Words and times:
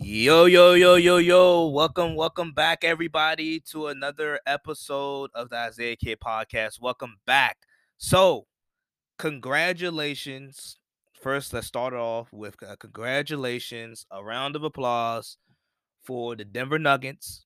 Yo, 0.00 0.44
yo, 0.44 0.74
yo, 0.74 0.94
yo, 0.94 1.16
yo. 1.16 1.66
Welcome, 1.66 2.14
welcome 2.14 2.52
back, 2.52 2.84
everybody, 2.84 3.58
to 3.72 3.88
another 3.88 4.38
episode 4.46 5.28
of 5.34 5.50
the 5.50 5.56
Isaiah 5.56 5.96
Kid 5.96 6.20
podcast. 6.20 6.80
Welcome 6.80 7.16
back. 7.26 7.56
So, 7.96 8.46
congratulations. 9.18 10.78
First, 11.20 11.52
let's 11.52 11.66
start 11.66 11.94
off 11.94 12.32
with 12.32 12.62
uh, 12.62 12.76
congratulations, 12.76 14.06
a 14.12 14.22
round 14.22 14.54
of 14.54 14.62
applause 14.62 15.36
for 16.04 16.36
the 16.36 16.44
Denver 16.44 16.78
Nuggets 16.78 17.44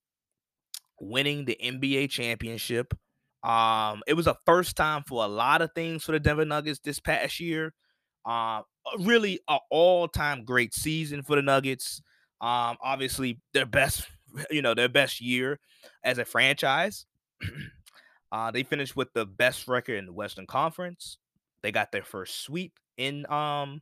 winning 1.01 1.47
the 1.47 1.57
NBA 1.65 2.11
championship. 2.11 2.93
Um, 3.43 4.03
it 4.07 4.13
was 4.13 4.27
a 4.27 4.37
first 4.45 4.77
time 4.77 5.05
for 5.07 5.25
a 5.25 5.29
lot 5.29 5.63
of 5.63 5.71
things 5.75 6.05
for 6.05 6.13
the 6.13 6.21
Denver 6.21 6.45
Nuggets 6.45 6.81
this 6.81 7.01
past 7.01 7.41
year. 7.41 7.73
Uh, 8.27 8.61
really, 9.01 9.41
an 9.49 9.59
all-time 9.71 10.45
great 10.45 10.75
season 10.75 11.23
for 11.23 11.35
the 11.37 11.43
Nuggets. 11.43 12.03
Um, 12.43 12.77
obviously 12.83 13.41
their 13.55 13.67
best, 13.67 14.07
you 14.51 14.63
know, 14.63 14.75
their 14.75 14.89
best 14.89 15.21
year 15.21 15.61
as 16.03 16.19
a 16.19 16.25
franchise. 16.25 17.07
uh, 18.33 18.51
they 18.51 18.65
finished 18.65 18.97
with 18.97 19.13
the 19.15 19.25
best 19.25 19.69
record 19.69 19.95
in 19.95 20.07
the 20.07 20.13
Western 20.13 20.47
Conference. 20.47 21.19
They 21.63 21.73
got 21.73 21.93
their 21.93 22.03
first 22.03 22.43
sweep 22.43 22.79
in 22.99 23.31
um 23.31 23.81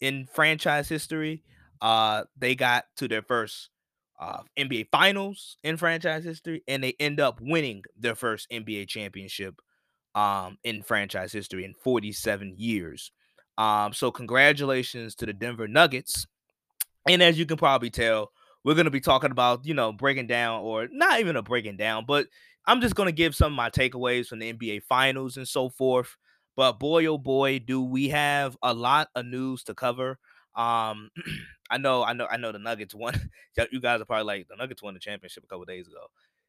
in 0.00 0.26
franchise 0.32 0.88
history. 0.88 1.42
Uh, 1.80 2.24
they 2.36 2.54
got 2.54 2.86
to 2.96 3.06
their 3.06 3.22
first 3.22 3.70
uh, 4.18 4.40
NBA 4.58 4.88
Finals 4.90 5.58
in 5.62 5.76
franchise 5.76 6.24
history, 6.24 6.62
and 6.66 6.82
they 6.82 6.94
end 6.98 7.20
up 7.20 7.38
winning 7.40 7.82
their 7.98 8.14
first 8.14 8.50
NBA 8.50 8.88
championship 8.88 9.60
um, 10.14 10.56
in 10.64 10.82
franchise 10.82 11.32
history 11.32 11.64
in 11.64 11.74
47 11.74 12.54
years. 12.56 13.12
Um, 13.58 13.92
so 13.92 14.10
congratulations 14.10 15.14
to 15.16 15.26
the 15.26 15.32
Denver 15.32 15.68
Nuggets 15.68 16.26
and 17.08 17.22
as 17.22 17.38
you 17.38 17.46
can 17.46 17.56
probably 17.56 17.90
tell, 17.90 18.32
we're 18.64 18.74
going 18.74 18.86
to 18.86 18.90
be 18.90 19.00
talking 19.00 19.30
about, 19.30 19.64
you 19.64 19.74
know, 19.74 19.92
breaking 19.92 20.26
down 20.26 20.62
or 20.62 20.88
not 20.90 21.20
even 21.20 21.36
a 21.36 21.42
breaking 21.42 21.76
down, 21.76 22.04
but 22.06 22.26
I'm 22.66 22.80
just 22.80 22.96
going 22.96 23.06
to 23.06 23.12
give 23.12 23.34
some 23.34 23.52
of 23.52 23.56
my 23.56 23.70
takeaways 23.70 24.26
from 24.26 24.40
the 24.40 24.52
NBA 24.52 24.82
finals 24.82 25.36
and 25.36 25.46
so 25.46 25.68
forth. 25.68 26.16
But 26.56 26.80
boy, 26.80 27.06
oh 27.06 27.18
boy, 27.18 27.60
do 27.60 27.82
we 27.82 28.08
have 28.08 28.56
a 28.62 28.74
lot 28.74 29.08
of 29.14 29.26
news 29.26 29.62
to 29.64 29.74
cover. 29.74 30.18
Um, 30.56 31.10
I 31.70 31.78
know, 31.78 32.02
I 32.02 32.12
know, 32.12 32.26
I 32.30 32.38
know 32.38 32.50
the 32.50 32.58
Nuggets 32.58 32.94
won. 32.94 33.30
you 33.70 33.80
guys 33.80 34.00
are 34.00 34.04
probably 34.04 34.24
like 34.24 34.48
the 34.48 34.56
Nuggets 34.56 34.82
won 34.82 34.94
the 34.94 35.00
championship 35.00 35.44
a 35.44 35.46
couple 35.46 35.64
days 35.64 35.86
ago. 35.86 36.06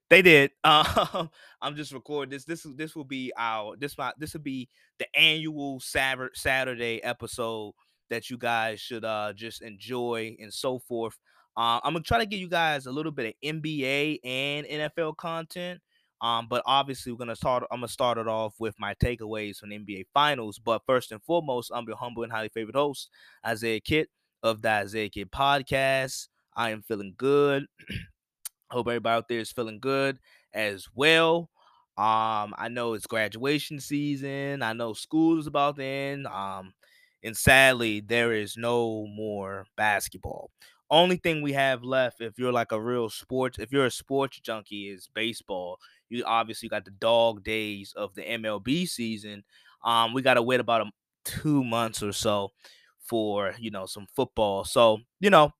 They 0.09 0.21
did. 0.21 0.51
Um, 0.63 1.29
I'm 1.61 1.75
just 1.75 1.91
recording 1.91 2.31
this. 2.31 2.45
This 2.45 2.65
this 2.75 2.95
will 2.95 3.03
be 3.03 3.31
our 3.37 3.75
this 3.77 3.97
my 3.97 4.13
this 4.17 4.33
will 4.33 4.41
be 4.41 4.69
the 4.99 5.07
annual 5.15 5.79
Saturday 5.79 7.03
episode 7.03 7.73
that 8.09 8.29
you 8.29 8.37
guys 8.37 8.79
should 8.79 9.05
uh 9.05 9.33
just 9.33 9.61
enjoy 9.61 10.35
and 10.39 10.53
so 10.53 10.79
forth. 10.79 11.17
Uh, 11.55 11.79
I'm 11.83 11.93
gonna 11.93 12.03
try 12.03 12.19
to 12.19 12.25
give 12.25 12.39
you 12.39 12.49
guys 12.49 12.85
a 12.85 12.91
little 12.91 13.11
bit 13.11 13.27
of 13.27 13.33
NBA 13.43 14.19
and 14.23 14.65
NFL 14.67 15.17
content. 15.17 15.81
Um, 16.21 16.47
but 16.49 16.63
obviously 16.65 17.11
we're 17.11 17.19
gonna 17.19 17.35
start. 17.35 17.63
I'm 17.71 17.79
gonna 17.79 17.87
start 17.87 18.17
it 18.17 18.27
off 18.27 18.55
with 18.59 18.75
my 18.79 18.95
takeaways 18.95 19.57
from 19.57 19.69
the 19.69 19.79
NBA 19.79 20.05
Finals. 20.13 20.59
But 20.59 20.81
first 20.85 21.11
and 21.11 21.21
foremost, 21.23 21.71
I'm 21.73 21.85
your 21.87 21.97
humble 21.97 22.23
and 22.23 22.31
highly 22.31 22.49
favorite 22.49 22.75
host, 22.75 23.09
Isaiah 23.45 23.79
Kit 23.79 24.09
of 24.43 24.61
the 24.61 24.69
Isaiah 24.69 25.09
Kit 25.09 25.31
Podcast. 25.31 26.27
I 26.55 26.71
am 26.71 26.81
feeling 26.81 27.13
good. 27.17 27.65
Hope 28.71 28.87
everybody 28.87 29.17
out 29.17 29.27
there 29.27 29.39
is 29.39 29.51
feeling 29.51 29.79
good 29.79 30.17
as 30.53 30.87
well. 30.93 31.49
Um, 31.97 32.53
I 32.57 32.67
know 32.69 32.93
it's 32.93 33.07
graduation 33.07 33.79
season. 33.79 34.61
I 34.61 34.73
know 34.73 34.93
school 34.93 35.39
is 35.39 35.47
about 35.47 35.77
to 35.77 35.83
end. 35.83 36.27
Um, 36.27 36.73
and 37.23 37.35
sadly, 37.35 37.99
there 37.99 38.33
is 38.33 38.57
no 38.57 39.07
more 39.07 39.65
basketball. 39.75 40.51
Only 40.89 41.17
thing 41.17 41.41
we 41.41 41.53
have 41.53 41.83
left, 41.83 42.21
if 42.21 42.39
you're 42.39 42.53
like 42.53 42.71
a 42.71 42.79
real 42.81 43.09
sports, 43.09 43.59
if 43.59 43.71
you're 43.73 43.85
a 43.87 43.91
sports 43.91 44.39
junkie, 44.39 44.89
is 44.89 45.09
baseball. 45.13 45.79
You 46.09 46.23
obviously 46.25 46.69
got 46.69 46.85
the 46.85 46.91
dog 46.91 47.43
days 47.43 47.93
of 47.95 48.15
the 48.15 48.21
MLB 48.23 48.85
season. 48.85 49.43
Um, 49.83 50.13
we 50.13 50.21
got 50.21 50.35
to 50.35 50.41
wait 50.41 50.61
about 50.61 50.81
a, 50.81 50.91
two 51.25 51.63
months 51.63 52.01
or 52.01 52.13
so 52.13 52.51
for 52.99 53.53
you 53.59 53.71
know 53.71 53.85
some 53.85 54.07
football. 54.15 54.63
So 54.63 54.99
you 55.19 55.29
know, 55.29 55.51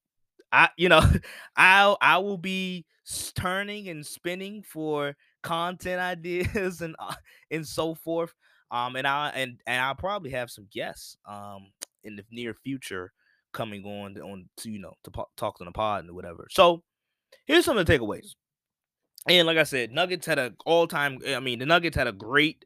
I 0.52 0.70
you 0.78 0.90
know, 0.90 1.02
I 1.58 1.96
I 2.02 2.18
will 2.20 2.38
be 2.38 2.86
turning 3.36 3.90
and 3.90 4.06
spinning 4.06 4.64
for 4.64 5.16
content 5.44 6.00
ideas 6.02 6.82
and 6.82 6.96
uh, 7.00 7.16
and 7.52 7.68
so 7.68 7.96
forth. 7.96 8.34
Um, 8.72 8.96
and 8.96 9.08
I 9.08 9.30
and 9.30 9.60
and 9.66 9.82
I'll 9.82 9.96
probably 9.96 10.32
have 10.32 10.50
some 10.50 10.68
guests 10.72 11.18
um 11.28 11.68
in 12.04 12.16
the 12.16 12.24
near 12.32 12.54
future 12.54 13.14
coming 13.54 13.84
on 13.86 14.18
on 14.20 14.50
to 14.58 14.70
you 14.70 14.80
know 14.80 14.94
to 15.04 15.12
po- 15.12 15.30
talk 15.38 15.58
to 15.58 15.64
the 15.64 15.72
pod 15.72 16.04
and 16.04 16.14
whatever. 16.14 16.48
So 16.52 16.84
here's 17.46 17.66
some 17.66 17.78
of 17.78 17.86
the 17.86 18.00
takeaways. 18.00 18.36
And 19.28 19.46
like 19.46 19.58
I 19.58 19.64
said, 19.64 19.92
Nuggets 19.92 20.26
had 20.26 20.40
a 20.40 20.54
all 20.66 20.88
time. 20.88 21.20
I 21.28 21.40
mean, 21.40 21.60
the 21.60 21.66
Nuggets 21.66 21.98
had 21.98 22.08
a 22.08 22.14
great, 22.14 22.64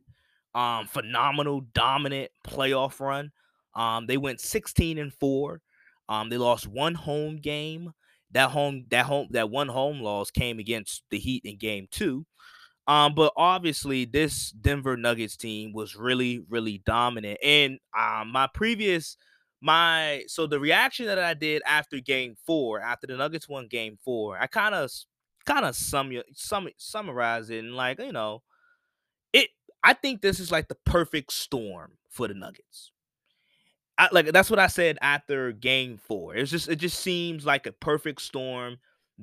um, 0.54 0.86
phenomenal, 0.86 1.62
dominant 1.74 2.32
playoff 2.46 3.00
run. 3.00 3.32
Um, 3.74 4.06
they 4.06 4.18
went 4.18 4.42
16 4.42 4.98
and 4.98 5.14
four. 5.14 5.62
Um, 6.08 6.30
they 6.30 6.38
lost 6.38 6.68
one 6.68 6.94
home 6.94 7.38
game. 7.38 7.94
That 8.32 8.52
home, 8.52 8.86
that 8.92 9.06
home, 9.06 9.28
that 9.32 9.50
one 9.50 9.68
home 9.68 10.02
loss 10.02 10.32
came 10.32 10.60
against 10.60 11.04
the 11.10 11.20
Heat 11.20 11.44
in 11.46 11.58
Game 11.58 11.88
Two. 11.92 12.26
Um, 12.88 13.14
but 13.14 13.34
obviously, 13.38 14.06
this 14.06 14.52
Denver 14.52 14.98
Nuggets 14.98 15.38
team 15.38 15.72
was 15.74 15.96
really, 15.96 16.44
really 16.50 16.80
dominant. 16.86 17.40
And 17.44 17.80
um, 17.98 18.32
my 18.32 18.48
previous, 18.54 19.18
my 19.62 20.24
so 20.28 20.48
the 20.48 20.60
reaction 20.60 21.06
that 21.06 21.20
I 21.20 21.34
did 21.34 21.62
after 21.66 22.00
Game 22.00 22.36
Four, 22.46 22.82
after 22.82 23.08
the 23.08 23.18
Nuggets 23.18 23.48
won 23.48 23.68
Game 23.68 23.98
Four, 24.04 24.38
I 24.40 24.48
kind 24.48 24.74
of, 24.74 24.92
kind 25.46 25.66
of 25.66 25.76
sum, 25.76 26.12
sum 26.34 26.70
summarize 26.78 27.50
it 27.50 27.60
and 27.60 27.76
like 27.76 28.00
you 28.00 28.12
know, 28.12 28.42
it. 29.32 29.50
I 29.84 29.94
think 29.94 30.22
this 30.22 30.40
is 30.40 30.52
like 30.52 30.68
the 30.68 30.78
perfect 30.86 31.34
storm 31.34 31.94
for 32.10 32.28
the 32.28 32.34
Nuggets. 32.34 32.92
I, 33.98 34.10
like 34.12 34.32
that's 34.32 34.50
what 34.50 34.60
I 34.60 34.68
said 34.68 34.98
after 35.02 35.52
Game 35.52 35.98
Four. 35.98 36.36
It's 36.36 36.50
just 36.50 36.68
it 36.68 36.78
just 36.78 37.00
seems 37.00 37.46
like 37.46 37.68
a 37.68 37.72
perfect 37.72 38.24
storm. 38.24 38.78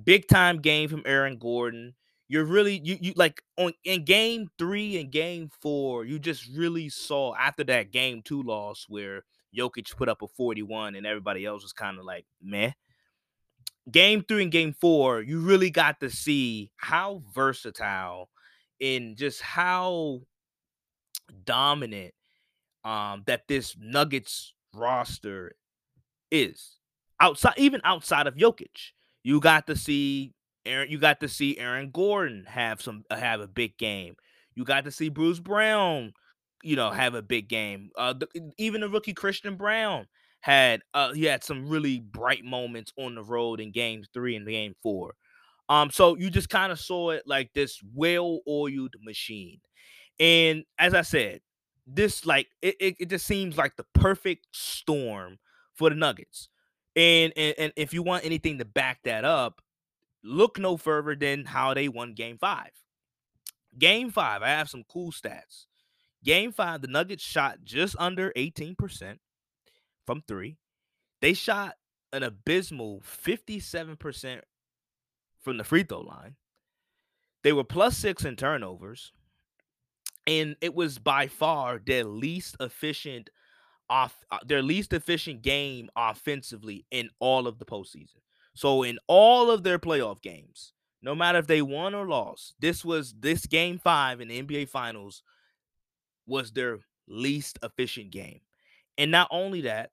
Big 0.04 0.28
time 0.28 0.60
game 0.60 0.88
from 0.88 1.02
Aaron 1.04 1.38
Gordon 1.38 1.94
you're 2.28 2.44
really 2.44 2.80
you 2.84 2.98
you 3.00 3.12
like 3.16 3.42
on 3.56 3.72
in 3.84 4.04
game 4.04 4.50
three 4.58 5.00
and 5.00 5.10
game 5.10 5.50
four, 5.60 6.04
you 6.04 6.18
just 6.18 6.46
really 6.54 6.88
saw 6.90 7.34
after 7.34 7.64
that 7.64 7.90
game 7.90 8.22
two 8.22 8.42
loss 8.42 8.84
where 8.88 9.24
Jokic 9.56 9.96
put 9.96 10.10
up 10.10 10.20
a 10.20 10.28
41 10.28 10.94
and 10.94 11.06
everybody 11.06 11.46
else 11.46 11.62
was 11.62 11.72
kind 11.72 11.98
of 11.98 12.04
like 12.04 12.26
meh. 12.42 12.72
Game 13.90 14.22
three 14.22 14.42
and 14.42 14.52
game 14.52 14.74
four, 14.78 15.22
you 15.22 15.40
really 15.40 15.70
got 15.70 16.00
to 16.00 16.10
see 16.10 16.70
how 16.76 17.22
versatile 17.34 18.28
and 18.80 19.16
just 19.16 19.40
how 19.40 20.20
dominant 21.44 22.14
um 22.84 23.22
that 23.26 23.48
this 23.48 23.74
Nuggets 23.80 24.52
roster 24.74 25.52
is. 26.30 26.76
Outside, 27.20 27.54
even 27.56 27.80
outside 27.84 28.26
of 28.26 28.34
Jokic. 28.36 28.92
You 29.24 29.40
got 29.40 29.66
to 29.66 29.76
see 29.76 30.34
Aaron, 30.68 30.90
you 30.90 30.98
got 30.98 31.20
to 31.20 31.28
see 31.28 31.58
Aaron 31.58 31.90
Gordon 31.90 32.44
have 32.46 32.80
some 32.80 33.04
uh, 33.10 33.16
have 33.16 33.40
a 33.40 33.48
big 33.48 33.76
game. 33.78 34.16
You 34.54 34.64
got 34.64 34.84
to 34.84 34.90
see 34.90 35.08
Bruce 35.08 35.40
Brown, 35.40 36.12
you 36.62 36.76
know, 36.76 36.90
have 36.90 37.14
a 37.14 37.22
big 37.22 37.48
game. 37.48 37.90
Uh, 37.96 38.12
the, 38.12 38.28
even 38.58 38.80
the 38.80 38.88
rookie 38.88 39.14
Christian 39.14 39.56
Braun 39.56 40.06
had 40.40 40.82
uh 40.94 41.12
he 41.12 41.24
had 41.24 41.42
some 41.42 41.68
really 41.68 41.98
bright 41.98 42.44
moments 42.44 42.92
on 42.96 43.16
the 43.16 43.22
road 43.24 43.60
in 43.60 43.72
game 43.72 44.04
three 44.14 44.36
and 44.36 44.46
game 44.46 44.74
four. 44.82 45.14
Um, 45.68 45.90
so 45.90 46.16
you 46.16 46.30
just 46.30 46.48
kind 46.48 46.72
of 46.72 46.78
saw 46.80 47.10
it 47.10 47.24
like 47.26 47.52
this 47.52 47.80
well-oiled 47.94 48.94
machine. 49.02 49.60
And 50.20 50.64
as 50.78 50.94
I 50.94 51.02
said, 51.02 51.40
this 51.86 52.24
like 52.24 52.48
it, 52.62 52.76
it, 52.80 52.96
it 53.00 53.10
just 53.10 53.26
seems 53.26 53.56
like 53.56 53.76
the 53.76 53.84
perfect 53.94 54.46
storm 54.52 55.38
for 55.74 55.90
the 55.90 55.96
Nuggets. 55.96 56.48
And, 56.96 57.32
and 57.36 57.54
and 57.58 57.72
if 57.76 57.92
you 57.94 58.02
want 58.02 58.24
anything 58.24 58.58
to 58.58 58.64
back 58.64 59.00
that 59.04 59.24
up, 59.24 59.60
look 60.28 60.58
no 60.58 60.76
further 60.76 61.14
than 61.14 61.46
how 61.46 61.74
they 61.74 61.88
won 61.88 62.14
game 62.14 62.38
five. 62.38 62.70
Game 63.78 64.10
five, 64.10 64.42
I 64.42 64.48
have 64.48 64.68
some 64.68 64.84
cool 64.84 65.12
stats. 65.12 65.66
Game 66.24 66.52
five, 66.52 66.82
the 66.82 66.88
Nuggets 66.88 67.22
shot 67.22 67.58
just 67.64 67.96
under 67.98 68.32
18% 68.36 69.18
from 70.06 70.22
three. 70.26 70.56
They 71.20 71.34
shot 71.34 71.74
an 72.12 72.22
abysmal 72.22 73.00
57% 73.00 74.40
from 75.40 75.56
the 75.56 75.64
free 75.64 75.82
throw 75.82 76.00
line. 76.00 76.36
They 77.44 77.52
were 77.52 77.64
plus 77.64 77.96
six 77.96 78.24
in 78.24 78.36
turnovers. 78.36 79.12
And 80.26 80.56
it 80.60 80.74
was 80.74 80.98
by 80.98 81.26
far 81.26 81.80
their 81.84 82.04
least 82.04 82.56
efficient 82.60 83.30
off 83.88 84.14
uh, 84.30 84.38
their 84.44 84.60
least 84.60 84.92
efficient 84.92 85.40
game 85.40 85.88
offensively 85.96 86.84
in 86.90 87.08
all 87.20 87.46
of 87.46 87.58
the 87.58 87.64
postseason. 87.64 88.20
So 88.58 88.82
in 88.82 88.98
all 89.06 89.52
of 89.52 89.62
their 89.62 89.78
playoff 89.78 90.20
games, 90.20 90.72
no 91.00 91.14
matter 91.14 91.38
if 91.38 91.46
they 91.46 91.62
won 91.62 91.94
or 91.94 92.08
lost, 92.08 92.56
this 92.58 92.84
was 92.84 93.14
this 93.20 93.46
game 93.46 93.78
five 93.78 94.20
in 94.20 94.26
the 94.26 94.42
NBA 94.42 94.68
Finals 94.68 95.22
was 96.26 96.50
their 96.50 96.80
least 97.06 97.60
efficient 97.62 98.10
game. 98.10 98.40
And 98.98 99.12
not 99.12 99.28
only 99.30 99.60
that, 99.60 99.92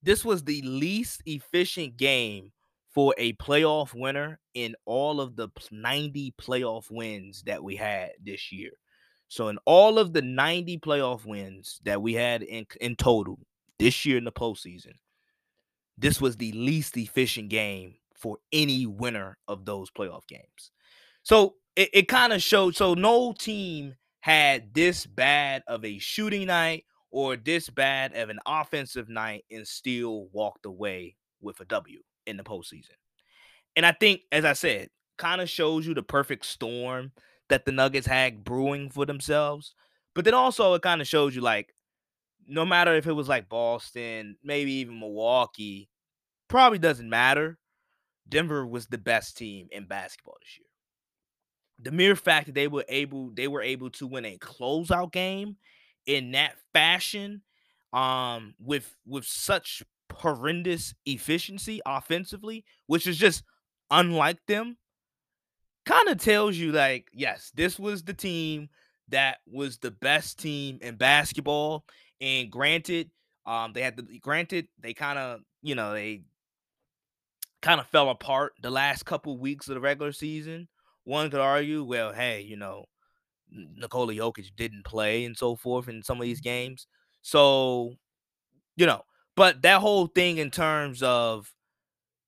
this 0.00 0.24
was 0.24 0.44
the 0.44 0.62
least 0.62 1.24
efficient 1.26 1.96
game 1.96 2.52
for 2.94 3.16
a 3.18 3.32
playoff 3.32 3.94
winner 3.94 4.38
in 4.54 4.76
all 4.84 5.20
of 5.20 5.34
the 5.34 5.48
90 5.72 6.34
playoff 6.40 6.88
wins 6.88 7.42
that 7.46 7.64
we 7.64 7.74
had 7.74 8.10
this 8.22 8.52
year. 8.52 8.70
So 9.26 9.48
in 9.48 9.58
all 9.64 9.98
of 9.98 10.12
the 10.12 10.22
90 10.22 10.78
playoff 10.78 11.26
wins 11.26 11.80
that 11.84 12.00
we 12.00 12.14
had 12.14 12.44
in, 12.44 12.64
in 12.80 12.94
total 12.94 13.40
this 13.80 14.06
year 14.06 14.18
in 14.18 14.24
the 14.24 14.30
postseason, 14.30 14.92
this 15.98 16.20
was 16.20 16.36
the 16.36 16.52
least 16.52 16.96
efficient 16.96 17.48
game 17.48 17.94
for 18.14 18.38
any 18.52 18.86
winner 18.86 19.36
of 19.48 19.64
those 19.64 19.90
playoff 19.90 20.26
games. 20.26 20.70
So 21.22 21.54
it, 21.76 21.90
it 21.92 22.08
kind 22.08 22.32
of 22.32 22.42
showed. 22.42 22.76
So 22.76 22.94
no 22.94 23.32
team 23.32 23.94
had 24.20 24.74
this 24.74 25.06
bad 25.06 25.62
of 25.66 25.84
a 25.84 25.98
shooting 25.98 26.46
night 26.46 26.84
or 27.10 27.36
this 27.36 27.68
bad 27.70 28.14
of 28.14 28.28
an 28.28 28.38
offensive 28.46 29.08
night 29.08 29.44
and 29.50 29.66
still 29.66 30.28
walked 30.32 30.66
away 30.66 31.16
with 31.40 31.60
a 31.60 31.64
W 31.66 32.00
in 32.26 32.36
the 32.36 32.44
postseason. 32.44 32.96
And 33.76 33.86
I 33.86 33.92
think, 33.92 34.22
as 34.32 34.44
I 34.44 34.52
said, 34.52 34.88
kind 35.16 35.40
of 35.40 35.48
shows 35.48 35.86
you 35.86 35.94
the 35.94 36.02
perfect 36.02 36.46
storm 36.46 37.12
that 37.48 37.64
the 37.64 37.72
Nuggets 37.72 38.06
had 38.06 38.44
brewing 38.44 38.90
for 38.90 39.06
themselves. 39.06 39.74
But 40.14 40.24
then 40.24 40.34
also 40.34 40.74
it 40.74 40.82
kind 40.82 41.00
of 41.00 41.06
shows 41.06 41.34
you 41.34 41.40
like 41.40 41.74
no 42.48 42.66
matter 42.66 42.94
if 42.96 43.06
it 43.06 43.12
was 43.12 43.28
like 43.28 43.48
Boston, 43.50 44.36
maybe 44.42 44.72
even 44.74 45.00
Milwaukee, 45.00 45.90
probably 46.48 46.78
doesn't 46.80 47.10
matter. 47.10 47.58
Denver 48.28 48.66
was 48.66 48.88
the 48.88 48.98
best 48.98 49.36
team 49.36 49.68
in 49.72 49.86
basketball 49.86 50.36
this 50.42 50.58
year. 50.58 50.66
The 51.80 51.92
mere 51.92 52.16
fact 52.16 52.46
that 52.46 52.54
they 52.54 52.66
were 52.66 52.84
able 52.88 53.30
they 53.32 53.46
were 53.46 53.62
able 53.62 53.90
to 53.90 54.06
win 54.06 54.24
a 54.24 54.36
closeout 54.38 55.12
game 55.12 55.56
in 56.06 56.32
that 56.32 56.56
fashion 56.72 57.42
um 57.92 58.54
with 58.58 58.96
with 59.06 59.24
such 59.24 59.82
horrendous 60.12 60.94
efficiency 61.06 61.80
offensively, 61.86 62.64
which 62.86 63.06
is 63.06 63.16
just 63.16 63.44
unlike 63.90 64.38
them, 64.46 64.76
kind 65.84 66.08
of 66.08 66.18
tells 66.18 66.56
you 66.56 66.72
like, 66.72 67.08
yes, 67.12 67.50
this 67.54 67.78
was 67.78 68.02
the 68.02 68.14
team 68.14 68.68
that 69.08 69.38
was 69.46 69.78
the 69.78 69.90
best 69.90 70.38
team 70.38 70.78
in 70.82 70.96
basketball. 70.96 71.84
And 72.20 72.50
granted, 72.50 73.10
um, 73.46 73.72
they 73.72 73.82
had 73.82 73.96
the 73.96 74.18
granted 74.20 74.68
they 74.80 74.94
kind 74.94 75.18
of 75.18 75.40
you 75.62 75.74
know 75.74 75.92
they 75.92 76.22
kind 77.62 77.80
of 77.80 77.86
fell 77.86 78.10
apart 78.10 78.52
the 78.62 78.70
last 78.70 79.04
couple 79.04 79.36
weeks 79.38 79.68
of 79.68 79.74
the 79.74 79.80
regular 79.80 80.12
season. 80.12 80.68
One 81.04 81.30
could 81.30 81.40
argue, 81.40 81.84
well, 81.84 82.12
hey, 82.12 82.42
you 82.42 82.56
know, 82.56 82.84
Nikola 83.50 84.12
Jokic 84.12 84.54
didn't 84.56 84.84
play 84.84 85.24
and 85.24 85.36
so 85.36 85.56
forth 85.56 85.88
in 85.88 86.02
some 86.02 86.18
of 86.18 86.24
these 86.24 86.40
games. 86.40 86.86
So, 87.22 87.94
you 88.76 88.86
know, 88.86 89.02
but 89.34 89.62
that 89.62 89.80
whole 89.80 90.06
thing 90.06 90.38
in 90.38 90.50
terms 90.50 91.02
of 91.02 91.52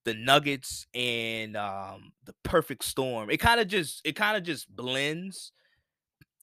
the 0.04 0.14
Nuggets 0.14 0.86
and 0.94 1.56
um, 1.56 2.12
the 2.24 2.34
perfect 2.42 2.84
storm, 2.84 3.30
it 3.30 3.38
kind 3.38 3.60
of 3.60 3.68
just 3.68 4.00
it 4.04 4.16
kind 4.16 4.36
of 4.36 4.42
just 4.42 4.74
blends. 4.74 5.52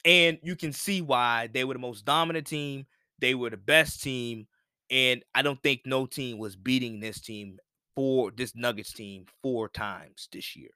And 0.06 0.38
you 0.42 0.56
can 0.56 0.72
see 0.72 1.02
why 1.02 1.50
they 1.52 1.64
were 1.64 1.74
the 1.74 1.80
most 1.80 2.06
dominant 2.06 2.48
team. 2.48 2.86
They 3.20 3.36
were 3.36 3.50
the 3.50 3.58
best 3.58 4.02
team. 4.02 4.48
And 4.90 5.24
I 5.36 5.42
don't 5.42 5.62
think 5.62 5.82
no 5.86 6.06
team 6.06 6.38
was 6.38 6.56
beating 6.56 7.00
this 7.00 7.20
team 7.20 7.58
for 7.96 8.32
this 8.32 8.56
Nuggets 8.56 8.94
team 8.94 9.26
four 9.42 9.68
times 9.68 10.30
this 10.32 10.56
year. 10.56 10.70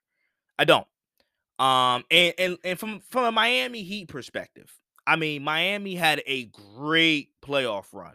I 0.58 0.64
don't. 0.64 0.86
Um, 1.58 2.04
and 2.10 2.34
and 2.38 2.58
and 2.64 2.78
from 2.78 3.00
from 3.10 3.24
a 3.24 3.32
Miami 3.32 3.82
Heat 3.82 4.08
perspective, 4.08 4.70
I 5.06 5.16
mean, 5.16 5.42
Miami 5.42 5.94
had 5.94 6.22
a 6.26 6.46
great 6.76 7.30
playoff 7.40 7.86
run, 7.92 8.14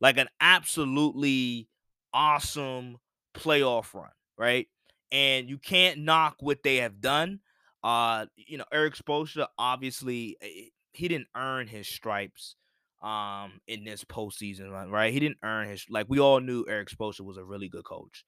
like 0.00 0.18
an 0.18 0.28
absolutely 0.40 1.68
awesome 2.12 2.98
playoff 3.34 3.94
run, 3.94 4.10
right? 4.36 4.66
And 5.12 5.48
you 5.48 5.58
can't 5.58 6.00
knock 6.00 6.36
what 6.40 6.62
they 6.62 6.76
have 6.76 7.00
done. 7.00 7.40
Uh, 7.82 8.26
you 8.36 8.58
know, 8.58 8.64
Erik 8.72 8.94
Spoelstra 8.94 9.46
obviously 9.56 10.36
eh, 10.42 10.70
he 10.92 11.08
didn't 11.08 11.28
earn 11.34 11.66
his 11.66 11.86
stripes 11.86 12.56
um 13.02 13.60
in 13.66 13.84
this 13.84 14.04
postseason 14.04 14.70
run, 14.70 14.90
right? 14.90 15.12
He 15.12 15.20
didn't 15.20 15.38
earn 15.42 15.68
his 15.68 15.86
like 15.88 16.06
we 16.08 16.20
all 16.20 16.40
knew 16.40 16.64
Erik 16.68 16.90
Spoelstra 16.90 17.22
was 17.22 17.36
a 17.36 17.44
really 17.44 17.68
good 17.68 17.84
coach. 17.84 18.24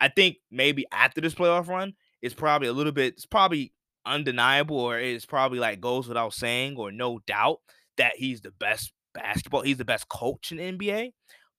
I 0.00 0.08
think 0.08 0.36
maybe 0.50 0.84
after 0.92 1.20
this 1.20 1.34
playoff 1.34 1.68
run, 1.68 1.94
it's 2.22 2.34
probably 2.34 2.68
a 2.68 2.72
little 2.72 2.92
bit, 2.92 3.14
it's 3.14 3.26
probably 3.26 3.72
undeniable, 4.04 4.78
or 4.78 4.98
it's 4.98 5.26
probably 5.26 5.58
like 5.58 5.80
goes 5.80 6.08
without 6.08 6.34
saying, 6.34 6.76
or 6.76 6.90
no 6.90 7.20
doubt 7.26 7.58
that 7.96 8.16
he's 8.16 8.40
the 8.40 8.50
best 8.50 8.92
basketball, 9.14 9.62
he's 9.62 9.76
the 9.76 9.84
best 9.84 10.08
coach 10.08 10.52
in 10.52 10.58
NBA. 10.58 11.12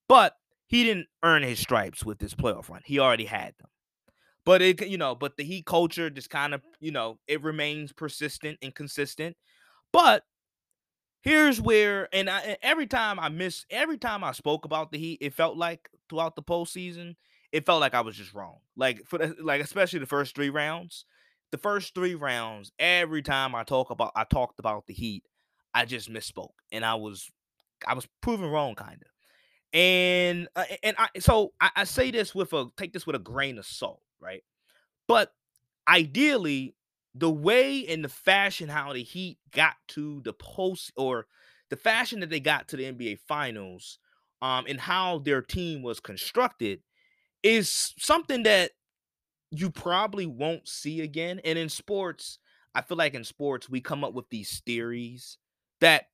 But 0.09 0.33
he 0.67 0.83
didn't 0.83 1.07
earn 1.23 1.43
his 1.43 1.59
stripes 1.59 2.03
with 2.03 2.19
this 2.19 2.33
playoff 2.33 2.69
run. 2.69 2.81
He 2.85 2.99
already 2.99 3.25
had 3.25 3.53
them. 3.59 3.69
But 4.45 4.61
it, 4.61 4.87
you 4.87 4.97
know, 4.97 5.15
but 5.15 5.37
the 5.37 5.43
Heat 5.43 5.65
culture 5.65 6.09
just 6.09 6.29
kind 6.29 6.53
of, 6.53 6.61
you 6.79 6.91
know, 6.91 7.19
it 7.27 7.41
remains 7.43 7.93
persistent 7.93 8.57
and 8.61 8.75
consistent. 8.75 9.37
But 9.93 10.23
here's 11.23 11.59
where, 11.59 12.07
and 12.13 12.29
I, 12.29 12.57
every 12.61 12.85
time 12.85 13.19
I 13.19 13.29
miss, 13.29 13.65
every 13.71 13.97
time 13.97 14.23
I 14.23 14.33
spoke 14.33 14.65
about 14.65 14.91
the 14.91 14.99
Heat, 14.99 15.19
it 15.21 15.33
felt 15.33 15.57
like 15.57 15.89
throughout 16.09 16.35
the 16.35 16.43
postseason, 16.43 17.15
it 17.51 17.65
felt 17.65 17.81
like 17.81 17.95
I 17.95 18.01
was 18.01 18.15
just 18.15 18.33
wrong. 18.33 18.57
Like 18.75 19.01
for 19.07 19.17
the, 19.17 19.35
like 19.41 19.61
especially 19.61 19.99
the 19.99 20.05
first 20.05 20.35
three 20.35 20.49
rounds. 20.49 21.05
The 21.51 21.57
first 21.59 21.93
three 21.93 22.15
rounds, 22.15 22.71
every 22.79 23.21
time 23.21 23.53
I 23.53 23.63
talk 23.63 23.91
about 23.91 24.11
I 24.15 24.23
talked 24.23 24.59
about 24.59 24.87
the 24.87 24.93
Heat, 24.93 25.23
I 25.73 25.85
just 25.85 26.11
misspoke 26.11 26.49
and 26.71 26.83
I 26.83 26.95
was 26.95 27.29
I 27.87 27.93
was 27.93 28.07
proven 28.21 28.49
wrong 28.49 28.75
kind 28.75 29.01
of. 29.01 29.07
And 29.71 30.47
uh, 30.55 30.63
and 30.81 30.95
I 30.97 31.09
so 31.19 31.53
I, 31.61 31.69
I 31.75 31.83
say 31.83 32.11
this 32.11 32.33
with 32.33 32.53
a 32.53 32.67
take 32.75 32.91
this 32.91 33.05
with 33.05 33.15
a 33.15 33.19
grain 33.19 33.59
of 33.59 33.67
salt, 33.67 34.01
right? 34.19 34.43
But 35.07 35.31
ideally, 35.87 36.75
the 37.15 37.29
way 37.29 37.85
and 37.87 38.03
the 38.03 38.09
fashion 38.09 38.69
how 38.69 38.93
the 38.93 39.03
Heat 39.03 39.37
got 39.51 39.75
to 39.89 40.21
the 40.23 40.33
post 40.33 40.91
or 40.95 41.27
the 41.69 41.75
fashion 41.75 42.19
that 42.19 42.29
they 42.29 42.39
got 42.39 42.67
to 42.69 42.77
the 42.77 42.85
NBA 42.85 43.19
Finals, 43.27 43.99
um, 44.41 44.65
and 44.67 44.79
how 44.79 45.19
their 45.19 45.41
team 45.41 45.81
was 45.81 45.99
constructed 45.99 46.81
is 47.43 47.93
something 47.97 48.43
that 48.43 48.71
you 49.51 49.69
probably 49.69 50.25
won't 50.25 50.67
see 50.67 51.01
again. 51.01 51.39
And 51.45 51.57
in 51.57 51.69
sports, 51.69 52.39
I 52.75 52.81
feel 52.81 52.97
like 52.97 53.13
in 53.13 53.23
sports, 53.23 53.69
we 53.69 53.81
come 53.81 54.03
up 54.03 54.13
with 54.13 54.29
these 54.29 54.61
theories 54.65 55.37
that 55.79 56.05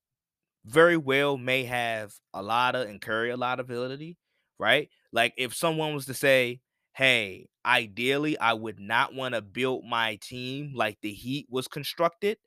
very 0.65 0.97
well 0.97 1.37
may 1.37 1.63
have 1.63 2.13
a 2.33 2.43
lot 2.43 2.75
of 2.75 2.87
and 2.87 3.01
carry 3.01 3.29
a 3.31 3.37
lot 3.37 3.59
of 3.59 3.67
validity, 3.67 4.17
right? 4.59 4.89
Like 5.11 5.33
if 5.37 5.55
someone 5.55 5.93
was 5.93 6.05
to 6.07 6.13
say, 6.13 6.61
Hey, 6.99 7.47
ideally, 7.65 8.37
I 8.37 8.51
would 8.51 8.77
not 8.77 9.15
want 9.15 9.33
to 9.33 9.41
build 9.41 9.85
my 9.85 10.17
team 10.17 10.73
like 10.75 10.97
the 10.99 11.13
Heat 11.13 11.47
was 11.49 11.65
constructed 11.65 12.39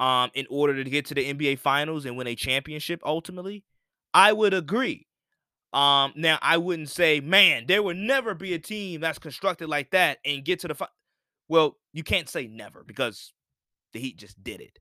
um 0.00 0.30
in 0.32 0.46
order 0.48 0.82
to 0.82 0.88
get 0.88 1.04
to 1.04 1.14
the 1.14 1.30
NBA 1.30 1.58
finals 1.58 2.06
and 2.06 2.16
win 2.16 2.26
a 2.26 2.34
championship 2.34 3.02
ultimately. 3.04 3.62
I 4.14 4.32
would 4.32 4.54
agree. 4.54 5.06
Um, 5.74 6.14
now 6.16 6.38
I 6.40 6.56
wouldn't 6.56 6.88
say, 6.88 7.20
man, 7.20 7.66
there 7.68 7.82
would 7.82 7.98
never 7.98 8.32
be 8.32 8.54
a 8.54 8.58
team 8.58 9.02
that's 9.02 9.18
constructed 9.18 9.68
like 9.68 9.90
that 9.90 10.20
and 10.24 10.42
get 10.42 10.60
to 10.60 10.68
the. 10.68 10.74
Fi-. 10.74 10.88
Well, 11.50 11.76
you 11.92 12.02
can't 12.02 12.30
say 12.30 12.46
never 12.46 12.82
because 12.82 13.34
the 13.92 14.00
Heat 14.00 14.16
just 14.16 14.42
did 14.42 14.62
it. 14.62 14.78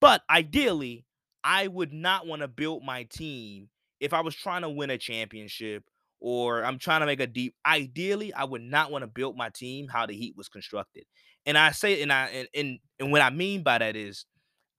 But 0.00 0.22
ideally, 0.30 1.04
I 1.44 1.66
would 1.66 1.92
not 1.92 2.26
want 2.26 2.40
to 2.40 2.48
build 2.48 2.82
my 2.82 3.02
team 3.02 3.68
if 4.00 4.14
I 4.14 4.22
was 4.22 4.34
trying 4.34 4.62
to 4.62 4.70
win 4.70 4.88
a 4.88 4.96
championship 4.96 5.84
or 6.20 6.64
I'm 6.64 6.78
trying 6.78 7.00
to 7.00 7.06
make 7.06 7.20
a 7.20 7.26
deep. 7.26 7.54
Ideally, 7.64 8.32
I 8.32 8.44
would 8.44 8.62
not 8.62 8.90
want 8.90 9.02
to 9.02 9.08
build 9.08 9.36
my 9.36 9.50
team 9.50 9.88
how 9.88 10.06
the 10.06 10.14
Heat 10.14 10.34
was 10.36 10.48
constructed. 10.48 11.04
And 11.44 11.56
I 11.56 11.70
say, 11.70 12.02
and 12.02 12.12
I 12.12 12.26
and 12.26 12.48
and, 12.54 12.78
and 12.98 13.12
what 13.12 13.22
I 13.22 13.30
mean 13.30 13.62
by 13.62 13.78
that 13.78 13.96
is, 13.96 14.26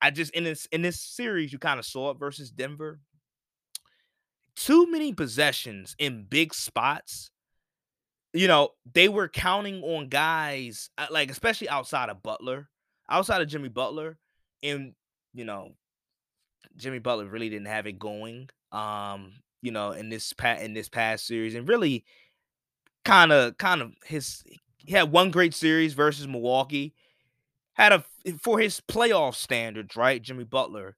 I 0.01 0.11
just 0.11 0.33
in 0.33 0.43
this 0.43 0.67
in 0.71 0.81
this 0.81 0.99
series 0.99 1.53
you 1.53 1.59
kind 1.59 1.79
of 1.79 1.85
saw 1.85 2.11
it 2.11 2.19
versus 2.19 2.51
Denver 2.51 2.99
too 4.57 4.89
many 4.89 5.13
possessions 5.13 5.95
in 5.99 6.25
big 6.27 6.53
spots. 6.53 7.31
You 8.33 8.47
know, 8.47 8.69
they 8.93 9.07
were 9.07 9.29
counting 9.29 9.81
on 9.83 10.09
guys 10.09 10.89
uh, 10.97 11.07
like 11.09 11.31
especially 11.31 11.69
outside 11.69 12.09
of 12.09 12.21
Butler, 12.21 12.67
outside 13.09 13.41
of 13.41 13.47
Jimmy 13.47 13.69
Butler, 13.69 14.17
and 14.61 14.93
you 15.33 15.45
know, 15.45 15.71
Jimmy 16.75 16.99
Butler 16.99 17.27
really 17.27 17.49
didn't 17.49 17.67
have 17.67 17.87
it 17.87 17.99
going. 17.99 18.49
Um, 18.71 19.33
you 19.61 19.71
know, 19.71 19.91
in 19.91 20.09
this 20.09 20.33
pat 20.33 20.61
in 20.61 20.73
this 20.73 20.89
past 20.89 21.25
series, 21.27 21.55
and 21.55 21.67
really 21.67 22.05
kind 23.05 23.31
of 23.31 23.57
kind 23.57 23.81
of 23.81 23.93
his 24.05 24.43
he 24.77 24.93
had 24.93 25.11
one 25.11 25.31
great 25.31 25.53
series 25.53 25.93
versus 25.93 26.27
Milwaukee. 26.27 26.93
Had 27.73 27.93
a 27.93 28.03
for 28.41 28.59
his 28.59 28.81
playoff 28.81 29.35
standards, 29.35 29.95
right? 29.95 30.21
Jimmy 30.21 30.43
Butler 30.45 30.97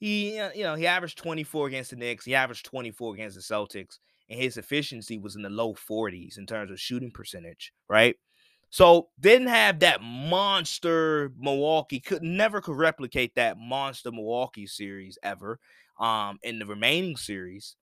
he 0.00 0.38
uh, 0.38 0.50
you 0.54 0.64
know 0.64 0.74
he 0.76 0.86
averaged 0.86 1.18
24 1.18 1.68
against 1.68 1.90
the 1.90 1.96
Knicks, 1.96 2.24
he 2.24 2.34
averaged 2.34 2.66
24 2.66 3.14
against 3.14 3.36
the 3.36 3.42
Celtics, 3.42 3.98
and 4.30 4.40
his 4.40 4.56
efficiency 4.56 5.18
was 5.18 5.36
in 5.36 5.42
the 5.42 5.50
low 5.50 5.74
40s 5.74 6.38
in 6.38 6.46
terms 6.46 6.70
of 6.70 6.80
shooting 6.80 7.10
percentage, 7.12 7.72
right? 7.88 8.16
So 8.70 9.08
didn't 9.20 9.48
have 9.48 9.80
that 9.80 10.02
monster 10.02 11.32
Milwaukee, 11.38 12.00
could 12.00 12.22
never 12.22 12.60
could 12.60 12.76
replicate 12.76 13.34
that 13.36 13.58
monster 13.58 14.12
Milwaukee 14.12 14.66
series 14.66 15.18
ever 15.22 15.60
um 16.00 16.38
in 16.42 16.58
the 16.58 16.66
remaining 16.66 17.16
series. 17.16 17.76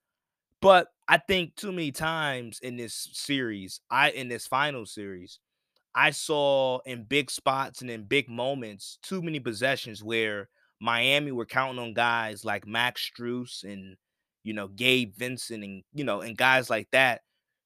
But 0.60 0.88
I 1.08 1.18
think 1.18 1.56
too 1.56 1.72
many 1.72 1.92
times 1.92 2.58
in 2.60 2.76
this 2.76 3.08
series, 3.12 3.80
I 3.90 4.10
in 4.10 4.28
this 4.28 4.46
final 4.46 4.86
series, 4.86 5.38
I 5.94 6.10
saw 6.10 6.80
in 6.86 7.04
big 7.04 7.30
spots 7.30 7.80
and 7.82 7.90
in 7.90 8.04
big 8.04 8.28
moments 8.28 8.98
too 9.02 9.22
many 9.22 9.40
possessions 9.40 10.02
where 10.02 10.48
Miami 10.80 11.32
were 11.32 11.46
counting 11.46 11.80
on 11.82 11.94
guys 11.94 12.44
like 12.44 12.66
Max 12.66 13.10
Strus 13.10 13.64
and 13.64 13.96
you 14.44 14.54
know 14.54 14.68
Gabe 14.68 15.14
Vincent 15.16 15.64
and 15.64 15.82
you 15.94 16.04
know 16.04 16.20
and 16.22 16.36
guys 16.36 16.70
like 16.70 16.88
that 16.92 17.22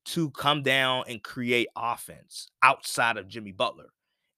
to 0.06 0.30
come 0.30 0.62
down 0.62 1.04
and 1.08 1.22
create 1.22 1.68
offense 1.76 2.49
outside 2.62 3.16
of 3.16 3.28
Jimmy 3.28 3.52
Butler. 3.52 3.90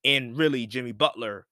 And 0.04 0.36
really 0.36 0.66
Jimmy 0.66 0.92
Butler 0.92 1.46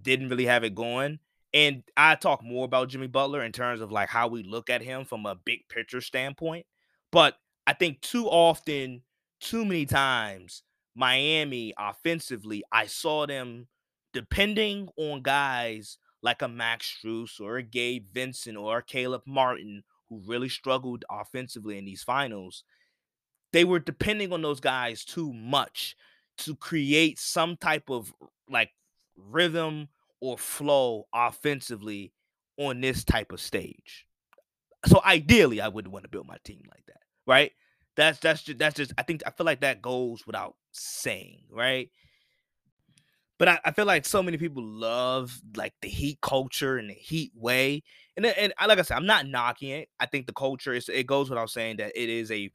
didn't 0.00 0.28
really 0.28 0.46
have 0.46 0.64
it 0.64 0.74
going. 0.74 1.18
And 1.56 1.82
I 1.96 2.16
talk 2.16 2.44
more 2.44 2.66
about 2.66 2.90
Jimmy 2.90 3.06
Butler 3.06 3.42
in 3.42 3.50
terms 3.50 3.80
of 3.80 3.90
like 3.90 4.10
how 4.10 4.28
we 4.28 4.42
look 4.42 4.68
at 4.68 4.82
him 4.82 5.06
from 5.06 5.24
a 5.24 5.34
big 5.34 5.66
picture 5.70 6.02
standpoint. 6.02 6.66
But 7.10 7.38
I 7.66 7.72
think 7.72 8.02
too 8.02 8.26
often, 8.26 9.00
too 9.40 9.64
many 9.64 9.86
times, 9.86 10.62
Miami 10.94 11.72
offensively, 11.78 12.62
I 12.70 12.84
saw 12.84 13.24
them 13.24 13.68
depending 14.12 14.90
on 14.98 15.22
guys 15.22 15.96
like 16.20 16.42
a 16.42 16.48
Max 16.48 16.98
Strus 17.02 17.40
or 17.40 17.56
a 17.56 17.62
Gabe 17.62 18.04
Vincent 18.12 18.58
or 18.58 18.76
a 18.76 18.82
Caleb 18.82 19.22
Martin 19.26 19.82
who 20.10 20.20
really 20.26 20.50
struggled 20.50 21.06
offensively 21.10 21.78
in 21.78 21.86
these 21.86 22.02
finals. 22.02 22.64
They 23.54 23.64
were 23.64 23.78
depending 23.78 24.30
on 24.30 24.42
those 24.42 24.60
guys 24.60 25.06
too 25.06 25.32
much 25.32 25.96
to 26.36 26.54
create 26.54 27.18
some 27.18 27.56
type 27.56 27.88
of 27.88 28.12
like 28.46 28.72
rhythm 29.16 29.88
or 30.20 30.38
flow 30.38 31.06
offensively 31.14 32.12
on 32.58 32.80
this 32.80 33.04
type 33.04 33.32
of 33.32 33.40
stage. 33.40 34.06
So 34.86 35.00
ideally, 35.04 35.60
I 35.60 35.68
wouldn't 35.68 35.92
want 35.92 36.04
to 36.04 36.10
build 36.10 36.26
my 36.26 36.36
team 36.44 36.62
like 36.70 36.84
that, 36.86 37.00
right? 37.26 37.52
That's 37.96 38.18
that's 38.18 38.42
just 38.42 38.58
that's 38.58 38.76
just 38.76 38.92
I 38.98 39.02
think 39.02 39.22
I 39.26 39.30
feel 39.30 39.46
like 39.46 39.60
that 39.60 39.82
goes 39.82 40.26
without 40.26 40.54
saying, 40.72 41.44
right? 41.50 41.90
But 43.38 43.48
I, 43.48 43.60
I 43.66 43.70
feel 43.72 43.84
like 43.84 44.06
so 44.06 44.22
many 44.22 44.38
people 44.38 44.62
love 44.62 45.38
like 45.56 45.74
the 45.82 45.88
heat 45.88 46.18
culture 46.22 46.78
and 46.78 46.88
the 46.88 46.94
heat 46.94 47.32
way. 47.34 47.82
And, 48.16 48.24
uh, 48.24 48.32
and 48.38 48.54
like 48.66 48.78
I 48.78 48.82
said, 48.82 48.96
I'm 48.96 49.06
not 49.06 49.26
knocking 49.26 49.70
it. 49.70 49.88
I 50.00 50.06
think 50.06 50.26
the 50.26 50.32
culture 50.32 50.72
is 50.72 50.88
it 50.88 51.06
goes 51.06 51.28
without 51.28 51.50
saying 51.50 51.76
that 51.76 51.92
it 51.94 52.08
is 52.08 52.30
a 52.30 52.50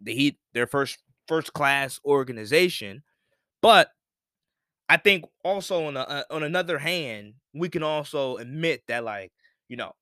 the 0.00 0.14
heat 0.14 0.38
their 0.52 0.66
first 0.66 0.98
first 1.26 1.52
class 1.52 1.98
organization. 2.04 3.02
But 3.62 3.90
I 4.92 4.98
think 4.98 5.24
also 5.42 5.86
on 5.86 5.96
a, 5.96 6.00
uh, 6.00 6.22
on 6.30 6.42
another 6.42 6.78
hand, 6.78 7.32
we 7.54 7.70
can 7.70 7.82
also 7.82 8.36
admit 8.36 8.82
that 8.88 9.04
like, 9.04 9.32
you 9.70 9.76
know, 9.78 9.92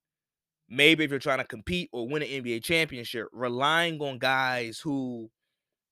maybe 0.68 1.04
if 1.04 1.11
you're 1.11 1.20
trying 1.20 1.38
to 1.38 1.44
compete 1.44 1.90
or 1.92 2.09
win 2.09 2.23
an 2.25 2.28
NBA 2.28 2.64
championship, 2.64 3.28
relying 3.30 4.00
on 4.00 4.18
guys 4.18 4.80
who 4.80 5.30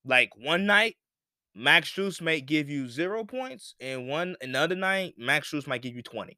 like 0.05 0.31
one 0.37 0.67
night 0.67 0.97
Max 1.55 1.93
Strus 1.93 2.21
might 2.21 2.47
give 2.47 2.69
you 2.69 2.89
zero 2.89 3.23
points, 3.23 3.77
and 3.79 4.09
one 4.09 4.35
another 4.41 4.75
night 4.75 5.15
Max 5.17 5.49
Strus 5.49 5.69
might 5.69 5.83
give 5.83 5.95
you 5.95 6.03
20. 6.03 6.37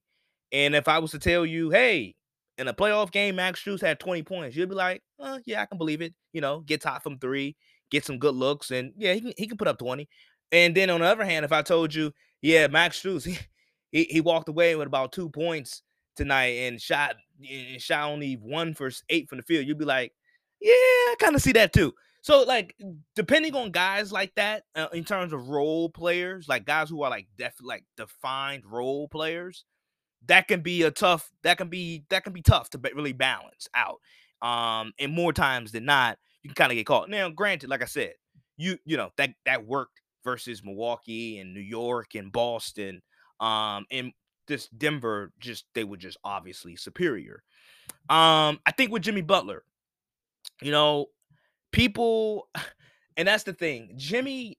And 0.52 0.74
if 0.74 0.86
I 0.86 0.98
was 0.98 1.12
to 1.12 1.18
tell 1.18 1.46
you, 1.46 1.70
hey, 1.70 2.14
in 2.58 2.68
a 2.68 2.74
playoff 2.74 3.10
game, 3.10 3.36
Max 3.36 3.64
Strus 3.64 3.80
had 3.80 3.98
20 3.98 4.22
points, 4.24 4.54
you'd 4.54 4.68
be 4.68 4.74
like, 4.74 5.00
uh, 5.18 5.38
yeah, 5.46 5.62
I 5.62 5.64
can 5.66 5.78
believe 5.78 6.02
it. 6.02 6.12
You 6.34 6.42
know, 6.42 6.60
gets 6.60 6.84
hot 6.84 7.02
from 7.02 7.18
three, 7.18 7.56
get 7.90 8.04
some 8.04 8.18
good 8.18 8.34
looks, 8.34 8.70
and 8.70 8.92
yeah, 8.98 9.14
he 9.14 9.22
can, 9.22 9.32
he 9.38 9.46
can 9.46 9.56
put 9.56 9.68
up 9.68 9.78
20. 9.78 10.06
And 10.52 10.74
then 10.74 10.90
on 10.90 11.00
the 11.00 11.06
other 11.06 11.24
hand, 11.24 11.46
if 11.46 11.52
I 11.52 11.62
told 11.62 11.94
you, 11.94 12.12
yeah, 12.42 12.66
Max 12.66 13.00
Strus, 13.00 13.24
he, 13.24 13.38
he, 13.90 14.04
he 14.04 14.20
walked 14.20 14.48
away 14.48 14.76
with 14.76 14.86
about 14.86 15.12
two 15.12 15.28
points 15.28 15.82
tonight 16.16 16.56
and 16.58 16.80
shot 16.80 17.16
and 17.48 17.80
shot 17.80 18.10
only 18.10 18.34
one 18.34 18.74
for 18.74 18.90
eight 19.08 19.28
from 19.28 19.38
the 19.38 19.44
field, 19.44 19.66
you'd 19.66 19.78
be 19.78 19.84
like, 19.84 20.12
yeah, 20.60 20.72
I 20.72 21.14
kind 21.18 21.34
of 21.34 21.42
see 21.42 21.52
that 21.52 21.72
too. 21.72 21.94
So 22.22 22.42
like 22.42 22.76
depending 23.16 23.54
on 23.56 23.70
guys 23.70 24.12
like 24.12 24.34
that 24.34 24.64
uh, 24.74 24.88
in 24.92 25.04
terms 25.04 25.32
of 25.32 25.48
role 25.48 25.88
players, 25.88 26.48
like 26.48 26.66
guys 26.66 26.90
who 26.90 27.02
are 27.02 27.10
like 27.10 27.28
def 27.38 27.54
like 27.62 27.84
defined 27.96 28.64
role 28.66 29.08
players, 29.08 29.64
that 30.26 30.48
can 30.48 30.60
be 30.60 30.82
a 30.82 30.90
tough 30.90 31.30
that 31.42 31.56
can 31.56 31.68
be 31.68 32.04
that 32.10 32.24
can 32.24 32.34
be 32.34 32.42
tough 32.42 32.68
to 32.70 32.80
really 32.94 33.14
balance 33.14 33.68
out. 33.74 34.00
Um 34.42 34.92
and 34.98 35.12
more 35.12 35.32
times 35.32 35.72
than 35.72 35.86
not, 35.86 36.18
you 36.42 36.50
can 36.50 36.54
kind 36.54 36.72
of 36.72 36.76
get 36.76 36.86
caught. 36.86 37.08
Now, 37.08 37.30
granted, 37.30 37.70
like 37.70 37.82
I 37.82 37.86
said, 37.86 38.12
you 38.58 38.76
you 38.84 38.98
know 38.98 39.10
that 39.16 39.30
that 39.46 39.66
worked 39.66 39.99
versus 40.24 40.64
Milwaukee 40.64 41.38
and 41.38 41.54
New 41.54 41.60
York 41.60 42.14
and 42.14 42.32
Boston. 42.32 43.02
Um, 43.40 43.86
and 43.90 44.12
this 44.46 44.68
Denver 44.68 45.32
just 45.38 45.64
they 45.74 45.84
were 45.84 45.96
just 45.96 46.18
obviously 46.24 46.76
superior. 46.76 47.42
Um, 48.08 48.60
I 48.66 48.72
think 48.76 48.90
with 48.90 49.02
Jimmy 49.02 49.22
Butler, 49.22 49.64
you 50.60 50.72
know, 50.72 51.06
people, 51.72 52.48
and 53.16 53.26
that's 53.26 53.44
the 53.44 53.52
thing, 53.52 53.92
Jimmy, 53.96 54.58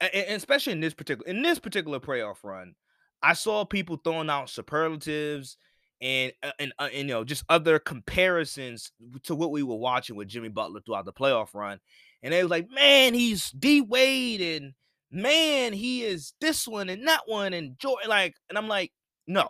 and 0.00 0.36
especially 0.36 0.72
in 0.72 0.80
this 0.80 0.94
particular 0.94 1.28
in 1.28 1.42
this 1.42 1.58
particular 1.58 2.00
playoff 2.00 2.42
run, 2.42 2.74
I 3.22 3.34
saw 3.34 3.64
people 3.64 4.00
throwing 4.02 4.30
out 4.30 4.50
superlatives 4.50 5.56
and 6.00 6.32
uh, 6.42 6.50
and, 6.58 6.72
uh, 6.78 6.88
and 6.92 7.08
you 7.08 7.14
know 7.14 7.24
just 7.24 7.44
other 7.48 7.78
comparisons 7.78 8.92
to 9.22 9.34
what 9.34 9.52
we 9.52 9.62
were 9.62 9.76
watching 9.76 10.16
with 10.16 10.28
Jimmy 10.28 10.48
Butler 10.48 10.80
throughout 10.80 11.04
the 11.04 11.12
playoff 11.12 11.54
run, 11.54 11.78
and 12.22 12.32
they 12.32 12.42
was 12.42 12.50
like, 12.50 12.70
man, 12.70 13.14
he's 13.14 13.50
D 13.50 13.80
Wade 13.80 14.40
and 14.40 14.74
man, 15.12 15.72
he 15.72 16.02
is 16.02 16.32
this 16.40 16.66
one 16.66 16.88
and 16.88 17.06
that 17.06 17.22
one 17.26 17.52
and 17.52 17.78
Joy. 17.78 17.96
Like, 18.08 18.34
and 18.48 18.58
I'm 18.58 18.68
like, 18.68 18.92
no. 19.26 19.48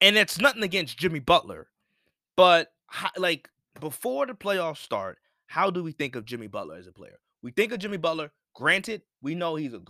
And 0.00 0.16
it's 0.16 0.38
nothing 0.38 0.62
against 0.62 0.98
Jimmy 0.98 1.18
Butler, 1.18 1.68
but 2.36 2.72
like 3.16 3.48
before 3.80 4.26
the 4.26 4.34
playoffs 4.34 4.78
start, 4.78 5.18
how 5.46 5.70
do 5.70 5.82
we 5.82 5.92
think 5.92 6.16
of 6.16 6.24
Jimmy 6.24 6.46
Butler 6.46 6.76
as 6.76 6.86
a 6.86 6.92
player? 6.92 7.18
We 7.42 7.50
think 7.50 7.72
of 7.72 7.80
Jimmy 7.80 7.96
Butler. 7.96 8.30
Granted, 8.54 9.02
we 9.22 9.34
know 9.34 9.56
he's 9.56 9.74
a. 9.74 9.80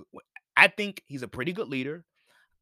I 0.57 0.69
think 0.69 1.03
he's 1.07 1.23
a 1.23 1.29
pretty 1.29 1.53
good 1.53 1.69
leader. 1.69 2.05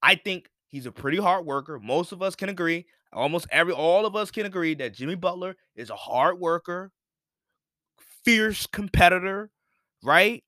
I 0.03 0.15
think 0.15 0.51
he's 0.69 0.87
a 0.87 0.93
pretty 0.93 1.19
hard 1.19 1.47
worker. 1.47 1.79
Most 1.79 2.13
of 2.13 2.23
us 2.23 2.35
can 2.35 2.49
agree. 2.49 2.87
Almost 3.13 3.47
every, 3.51 3.73
all 3.73 4.05
of 4.05 4.15
us 4.15 4.31
can 4.31 4.47
agree 4.47 4.75
that 4.75 4.95
Jimmy 4.95 5.15
Butler 5.15 5.57
is 5.75 5.91
a 5.91 5.97
hard 5.97 6.39
worker, 6.39 6.93
fierce 8.25 8.67
competitor, 8.67 9.51
right? 10.03 10.45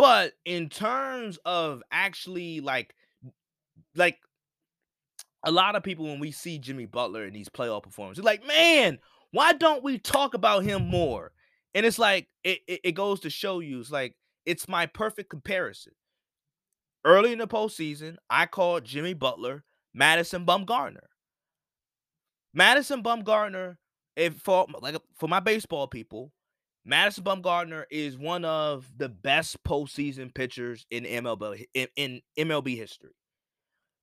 But 0.00 0.32
in 0.46 0.70
terms 0.70 1.38
of 1.44 1.82
actually 1.92 2.60
like 2.60 2.94
like 3.94 4.16
a 5.44 5.50
lot 5.50 5.76
of 5.76 5.82
people 5.82 6.06
when 6.06 6.20
we 6.20 6.30
see 6.30 6.58
Jimmy 6.58 6.86
Butler 6.86 7.26
in 7.26 7.34
these 7.34 7.50
playoff 7.50 7.82
performances, 7.82 8.24
like, 8.24 8.46
man, 8.46 8.98
why 9.32 9.52
don't 9.52 9.84
we 9.84 9.98
talk 9.98 10.32
about 10.32 10.64
him 10.64 10.88
more? 10.88 11.32
And 11.74 11.84
it's 11.84 11.98
like 11.98 12.28
it, 12.44 12.60
it, 12.66 12.80
it 12.82 12.92
goes 12.92 13.20
to 13.20 13.30
show 13.30 13.60
you, 13.60 13.78
it's 13.78 13.90
like 13.90 14.14
it's 14.46 14.66
my 14.66 14.86
perfect 14.86 15.28
comparison. 15.28 15.92
Early 17.04 17.32
in 17.32 17.38
the 17.38 17.46
postseason, 17.46 18.16
I 18.30 18.46
called 18.46 18.84
Jimmy 18.84 19.12
Butler 19.12 19.64
Madison 19.92 20.46
Bumgarner. 20.46 21.08
Madison 22.54 23.02
Bumgarner, 23.02 23.76
if 24.16 24.32
for 24.36 24.66
like 24.80 24.96
for 25.18 25.28
my 25.28 25.40
baseball 25.40 25.88
people, 25.88 26.32
Madison 26.84 27.24
Bumgarner 27.24 27.84
is 27.90 28.16
one 28.16 28.44
of 28.44 28.90
the 28.96 29.08
best 29.08 29.62
postseason 29.64 30.34
pitchers 30.34 30.86
in 30.90 31.04
MLB 31.04 31.66
in, 31.74 31.88
in 31.96 32.20
MLB 32.38 32.76
history. 32.76 33.12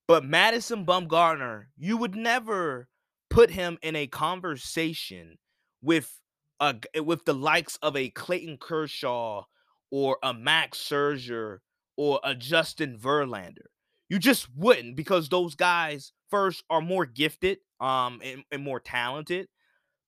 But 0.08 0.24
Madison 0.24 0.86
Bumgarner, 0.86 1.66
you 1.76 1.98
would 1.98 2.16
never 2.16 2.88
put 3.30 3.50
him 3.50 3.78
in 3.82 3.96
a 3.96 4.08
conversation 4.08 5.38
with 5.82 6.20
a 6.60 6.76
with 7.04 7.26
the 7.26 7.34
likes 7.34 7.78
of 7.82 7.96
a 7.96 8.10
Clayton 8.10 8.58
Kershaw 8.58 9.44
or 9.92 10.18
a 10.24 10.34
Max 10.34 10.78
Scherzer 10.78 11.60
or 11.98 12.20
a 12.24 12.36
Justin 12.36 12.98
Verlander. 12.98 13.68
You 14.10 14.20
just 14.20 14.48
wouldn't 14.56 14.96
because 14.96 15.30
those 15.30 15.56
guys 15.56 16.14
first 16.30 16.64
are 16.70 16.82
more 16.82 17.06
gifted 17.06 17.58
um 17.80 18.22
and, 18.24 18.44
and 18.52 18.64
more 18.64 18.80
talented 18.80 19.48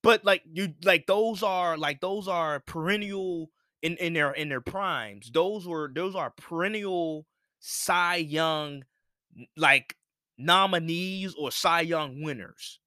but 0.02 0.24
like 0.24 0.44
you 0.52 0.74
like 0.84 1.06
those 1.08 1.44
are 1.44 1.78
like 1.78 2.02
those 2.02 2.28
are 2.28 2.60
perennial 2.62 3.52
in 3.82 3.98
in 3.98 4.14
their 4.14 4.32
in 4.32 4.50
their 4.50 4.62
primes. 4.62 5.30
Those 5.32 5.68
were 5.68 5.92
those 5.94 6.16
are 6.16 6.32
perennial 6.32 7.26
Cy 7.60 8.16
Young 8.16 8.84
like 9.56 9.96
nominees 10.38 11.36
or 11.36 11.52
Cy 11.52 11.82
Young 11.82 12.22
winners 12.24 12.80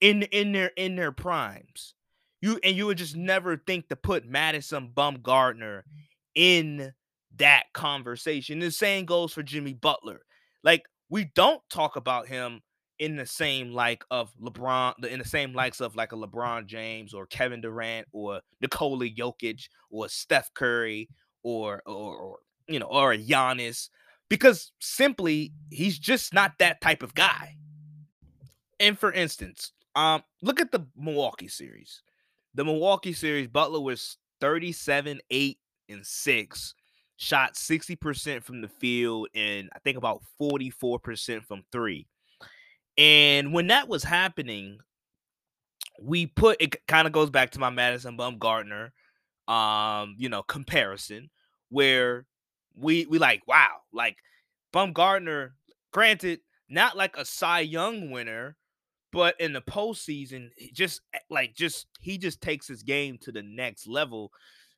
in 0.00 0.22
in 0.24 0.52
their 0.52 0.70
in 0.76 0.96
their 0.96 1.12
primes. 1.12 1.94
You 2.40 2.58
and 2.62 2.76
you 2.76 2.86
would 2.86 2.98
just 2.98 3.16
never 3.16 3.56
think 3.56 3.88
to 3.88 3.96
put 3.96 4.26
Madison 4.26 4.90
Bumgarner 4.94 5.82
in 6.34 6.92
that 7.36 7.64
conversation. 7.72 8.58
The 8.58 8.70
same 8.70 9.06
goes 9.06 9.32
for 9.32 9.42
Jimmy 9.42 9.74
Butler. 9.74 10.20
Like 10.62 10.84
we 11.08 11.30
don't 11.34 11.62
talk 11.70 11.96
about 11.96 12.28
him 12.28 12.62
in 13.04 13.16
the 13.16 13.26
same 13.26 13.72
like 13.72 14.02
of 14.10 14.32
LeBron, 14.40 15.04
in 15.04 15.18
the 15.18 15.24
same 15.26 15.52
likes 15.52 15.80
of 15.80 15.94
like 15.94 16.12
a 16.12 16.16
LeBron 16.16 16.64
James 16.64 17.12
or 17.12 17.26
Kevin 17.26 17.60
Durant 17.60 18.08
or 18.12 18.40
Nikola 18.62 19.06
Jokic 19.10 19.68
or 19.90 20.08
Steph 20.08 20.52
Curry 20.54 21.10
or 21.42 21.82
or, 21.84 22.16
or 22.16 22.38
you 22.66 22.78
know 22.78 22.86
or 22.86 23.14
Giannis 23.14 23.90
because 24.30 24.72
simply 24.80 25.52
he's 25.70 25.98
just 25.98 26.32
not 26.32 26.52
that 26.58 26.80
type 26.80 27.02
of 27.02 27.14
guy. 27.14 27.56
And 28.80 28.98
for 28.98 29.12
instance, 29.12 29.72
um, 29.94 30.22
look 30.42 30.60
at 30.60 30.72
the 30.72 30.86
Milwaukee 30.96 31.48
series. 31.48 32.02
the 32.54 32.64
Milwaukee 32.64 33.12
series, 33.12 33.48
Butler 33.48 33.80
was 33.80 34.16
37, 34.40 35.20
8, 35.30 35.58
and 35.88 36.06
6, 36.06 36.74
shot 37.16 37.54
60% 37.54 38.42
from 38.42 38.60
the 38.60 38.68
field, 38.68 39.28
and 39.34 39.68
I 39.74 39.78
think 39.80 39.98
about 39.98 40.22
44% 40.40 41.44
from 41.44 41.64
three. 41.70 42.06
And 42.96 43.52
when 43.52 43.68
that 43.68 43.88
was 43.88 44.04
happening, 44.04 44.78
we 46.00 46.26
put 46.26 46.60
it 46.60 46.86
kind 46.86 47.06
of 47.06 47.12
goes 47.12 47.30
back 47.30 47.50
to 47.50 47.58
my 47.58 47.70
Madison 47.70 48.16
Bumgarner 48.16 48.90
um, 49.48 50.14
you 50.18 50.28
know, 50.28 50.42
comparison 50.42 51.30
where 51.70 52.26
we 52.76 53.06
we 53.06 53.18
like, 53.18 53.46
wow, 53.46 53.76
like 53.92 54.16
Bumgarner, 54.72 55.50
granted, 55.92 56.40
not 56.68 56.96
like 56.96 57.16
a 57.16 57.24
Cy 57.24 57.60
Young 57.60 58.10
winner, 58.10 58.56
but 59.12 59.38
in 59.40 59.52
the 59.52 59.60
postseason, 59.60 60.48
just 60.72 61.02
eh, 61.12 61.18
like 61.30 61.54
just 61.54 61.86
he 62.00 62.18
just 62.18 62.40
takes 62.40 62.66
his 62.66 62.82
game 62.82 63.18
to 63.18 63.32
the 63.32 63.42
next 63.42 63.86
level 63.86 64.32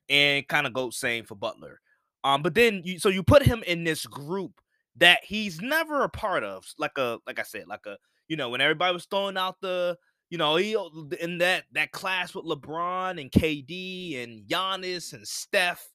and 0.09 0.47
kind 0.47 0.67
of 0.67 0.73
goes 0.73 0.97
same 0.97 1.25
for 1.25 1.35
Butler. 1.35 1.79
Um, 2.23 2.41
but 2.41 2.53
then 2.53 2.81
you 2.83 2.99
so 2.99 3.09
you 3.09 3.23
put 3.23 3.43
him 3.43 3.63
in 3.65 3.83
this 3.83 4.05
group 4.05 4.59
that 4.97 5.19
he's 5.23 5.61
never 5.61 6.03
a 6.03 6.09
part 6.09 6.43
of, 6.43 6.65
like 6.77 6.97
a 6.97 7.19
like 7.25 7.39
I 7.39 7.43
said, 7.43 7.67
like 7.67 7.85
a 7.85 7.97
you 8.27 8.35
know, 8.35 8.49
when 8.49 8.61
everybody 8.61 8.93
was 8.93 9.05
throwing 9.05 9.37
out 9.37 9.61
the 9.61 9.97
you 10.29 10.37
know, 10.37 10.57
he 10.57 10.75
in 11.21 11.37
that 11.37 11.63
that 11.71 11.91
class 11.91 12.35
with 12.35 12.45
LeBron 12.45 13.19
and 13.21 13.31
KD 13.31 14.23
and 14.23 14.45
Giannis 14.47 15.13
and 15.13 15.25
Steph, 15.27 15.87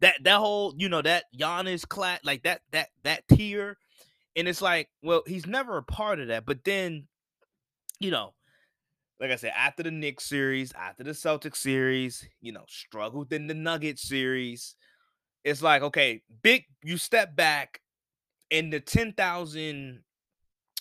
that 0.00 0.16
that 0.24 0.38
whole 0.38 0.74
you 0.76 0.88
know 0.88 1.02
that 1.02 1.24
Giannis 1.38 1.88
class, 1.88 2.20
like 2.22 2.42
that 2.42 2.60
that 2.72 2.88
that 3.04 3.26
tier, 3.28 3.78
and 4.36 4.46
it's 4.46 4.60
like, 4.62 4.88
well, 5.02 5.22
he's 5.26 5.46
never 5.46 5.78
a 5.78 5.82
part 5.82 6.20
of 6.20 6.28
that. 6.28 6.44
But 6.44 6.64
then, 6.64 7.06
you 7.98 8.10
know, 8.10 8.34
like 9.20 9.30
I 9.30 9.36
said, 9.36 9.52
after 9.56 9.82
the 9.82 9.90
Knicks 9.90 10.24
series, 10.24 10.72
after 10.72 11.02
the 11.02 11.10
Celtics 11.12 11.56
series, 11.56 12.28
you 12.40 12.52
know, 12.52 12.64
struggled 12.68 13.32
in 13.32 13.46
the 13.46 13.54
Nuggets 13.54 14.02
series. 14.02 14.76
It's 15.44 15.62
like, 15.62 15.82
okay, 15.82 16.22
big, 16.42 16.64
you 16.82 16.98
step 16.98 17.34
back 17.34 17.80
in 18.50 18.70
the 18.70 18.80
10,000, 18.80 20.00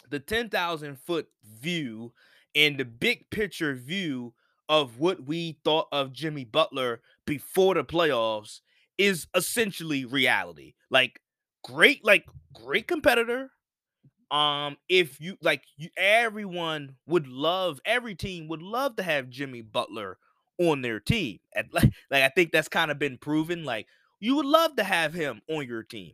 the 0.10 0.20
10,000 0.20 0.98
foot 1.00 1.28
view 1.44 2.14
and 2.56 2.78
the 2.78 2.86
big 2.86 3.30
picture 3.30 3.76
view 3.76 4.34
of 4.70 5.00
what 5.00 5.24
we 5.26 5.60
thought 5.64 5.88
of 5.92 6.12
Jimmy 6.14 6.44
Butler 6.44 7.02
before 7.26 7.76
the 7.76 7.84
playoffs 7.84 8.62
is 8.98 9.28
essentially 9.36 10.06
reality. 10.06 10.74
Like 10.90 11.22
great, 11.64 12.04
like 12.04 12.26
great 12.54 12.88
competitor. 12.88 13.52
Um, 14.30 14.78
if 14.90 15.22
you 15.22 15.38
like 15.42 15.64
you 15.78 15.90
everyone 15.96 16.96
would 17.08 17.28
love, 17.28 17.80
every 17.86 18.16
team 18.16 18.48
would 18.50 18.62
love 18.62 18.98
to 18.98 19.04
have 19.04 19.30
Jimmy 19.30 19.62
Butler 19.62 20.18
on 20.60 20.82
their 20.82 21.00
team. 21.00 21.40
And 21.56 21.68
like, 21.72 21.92
like 22.12 22.24
I 22.24 22.30
think 22.30 22.52
that's 22.52 22.68
kind 22.68 22.92
of 22.92 23.00
been 23.00 23.18
proven. 23.18 23.64
Like 23.64 23.88
you 24.20 24.36
would 24.36 24.46
love 24.46 24.76
to 24.78 24.84
have 24.84 25.14
him 25.14 25.42
on 25.50 25.66
your 25.68 25.84
team. 25.84 26.14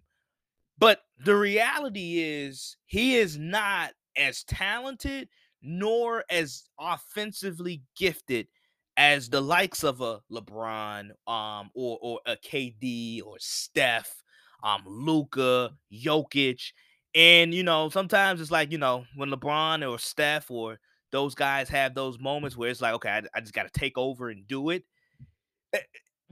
But 0.83 0.99
the 1.23 1.37
reality 1.37 2.19
is 2.19 2.75
he 2.87 3.15
is 3.15 3.37
not 3.37 3.93
as 4.17 4.43
talented 4.43 5.29
nor 5.61 6.25
as 6.29 6.65
offensively 6.77 7.83
gifted 7.95 8.47
as 8.97 9.29
the 9.29 9.39
likes 9.39 9.85
of 9.85 10.01
a 10.01 10.19
LeBron, 10.29 11.11
um, 11.25 11.69
or 11.73 11.97
or 12.01 12.19
a 12.25 12.35
KD 12.35 13.21
or 13.25 13.37
Steph, 13.39 14.13
um, 14.61 14.83
Luka, 14.85 15.71
Jokic, 15.89 16.73
and 17.15 17.53
you 17.53 17.63
know 17.63 17.87
sometimes 17.87 18.41
it's 18.41 18.51
like 18.51 18.69
you 18.69 18.77
know 18.77 19.05
when 19.15 19.29
LeBron 19.29 19.89
or 19.89 19.97
Steph 19.97 20.51
or 20.51 20.81
those 21.13 21.33
guys 21.33 21.69
have 21.69 21.95
those 21.95 22.19
moments 22.19 22.57
where 22.57 22.69
it's 22.69 22.81
like 22.81 22.95
okay, 22.95 23.09
I, 23.09 23.21
I 23.33 23.39
just 23.39 23.53
got 23.53 23.71
to 23.71 23.79
take 23.79 23.97
over 23.97 24.27
and 24.27 24.45
do 24.49 24.69
it. 24.69 24.83
Eh, 25.71 25.79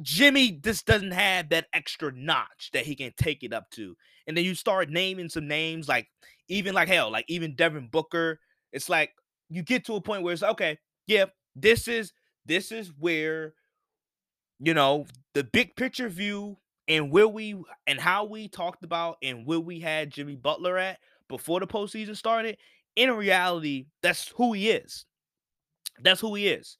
Jimmy 0.02 0.52
just 0.52 0.86
doesn't 0.86 1.12
have 1.12 1.48
that 1.50 1.68
extra 1.72 2.12
notch 2.12 2.72
that 2.74 2.86
he 2.86 2.98
can 2.98 3.14
take 3.16 3.44
it 3.44 3.54
up 3.54 3.70
to, 3.72 3.96
and 4.28 4.36
then 4.36 4.44
you 4.44 4.56
start 4.56 4.90
naming 4.90 5.30
some 5.30 5.48
names 5.48 5.88
like 5.88 6.08
even 6.48 6.74
like 6.74 6.88
hell, 6.88 7.12
like 7.12 7.26
even 7.28 7.56
Devin 7.56 7.88
Booker. 7.92 8.40
It's 8.72 8.90
like 8.90 9.12
you 9.50 9.64
get 9.64 9.86
to 9.86 9.96
a 9.96 10.02
point 10.02 10.24
where 10.24 10.34
it's 10.34 10.44
okay, 10.44 10.78
yeah, 11.08 11.26
this 11.56 11.88
is 11.88 12.14
this 12.46 12.72
is 12.72 12.92
where 12.98 13.54
you 14.60 14.74
know 14.74 15.06
the 15.34 15.44
big 15.44 15.76
picture 15.76 16.10
view 16.10 16.58
and 16.88 17.12
where 17.12 17.28
we 17.28 17.56
and 17.88 18.00
how 18.00 18.26
we 18.26 18.48
talked 18.48 18.84
about 18.84 19.18
and 19.22 19.46
where 19.46 19.60
we 19.60 19.80
had 19.80 20.12
Jimmy 20.12 20.36
Butler 20.36 20.78
at 20.78 21.00
before 21.30 21.60
the 21.60 21.68
postseason 21.68 22.16
started. 22.16 22.58
In 22.96 23.12
reality, 23.12 23.86
that's 24.02 24.28
who 24.30 24.54
he 24.54 24.70
is. 24.70 25.06
That's 26.02 26.20
who 26.20 26.36
he 26.36 26.48
is. 26.48 26.78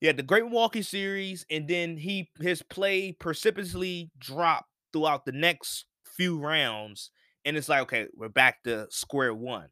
Yeah, 0.00 0.12
the 0.12 0.22
Great 0.22 0.44
Milwaukee 0.44 0.82
series, 0.82 1.44
and 1.50 1.68
then 1.68 1.96
he 1.96 2.30
his 2.40 2.62
play 2.62 3.12
precipitously 3.12 4.10
dropped 4.18 4.70
throughout 4.92 5.24
the 5.24 5.32
next 5.32 5.86
few 6.16 6.38
rounds, 6.38 7.10
and 7.44 7.56
it's 7.56 7.68
like 7.68 7.82
okay, 7.82 8.06
we're 8.16 8.28
back 8.28 8.62
to 8.64 8.86
square 8.90 9.34
one. 9.34 9.68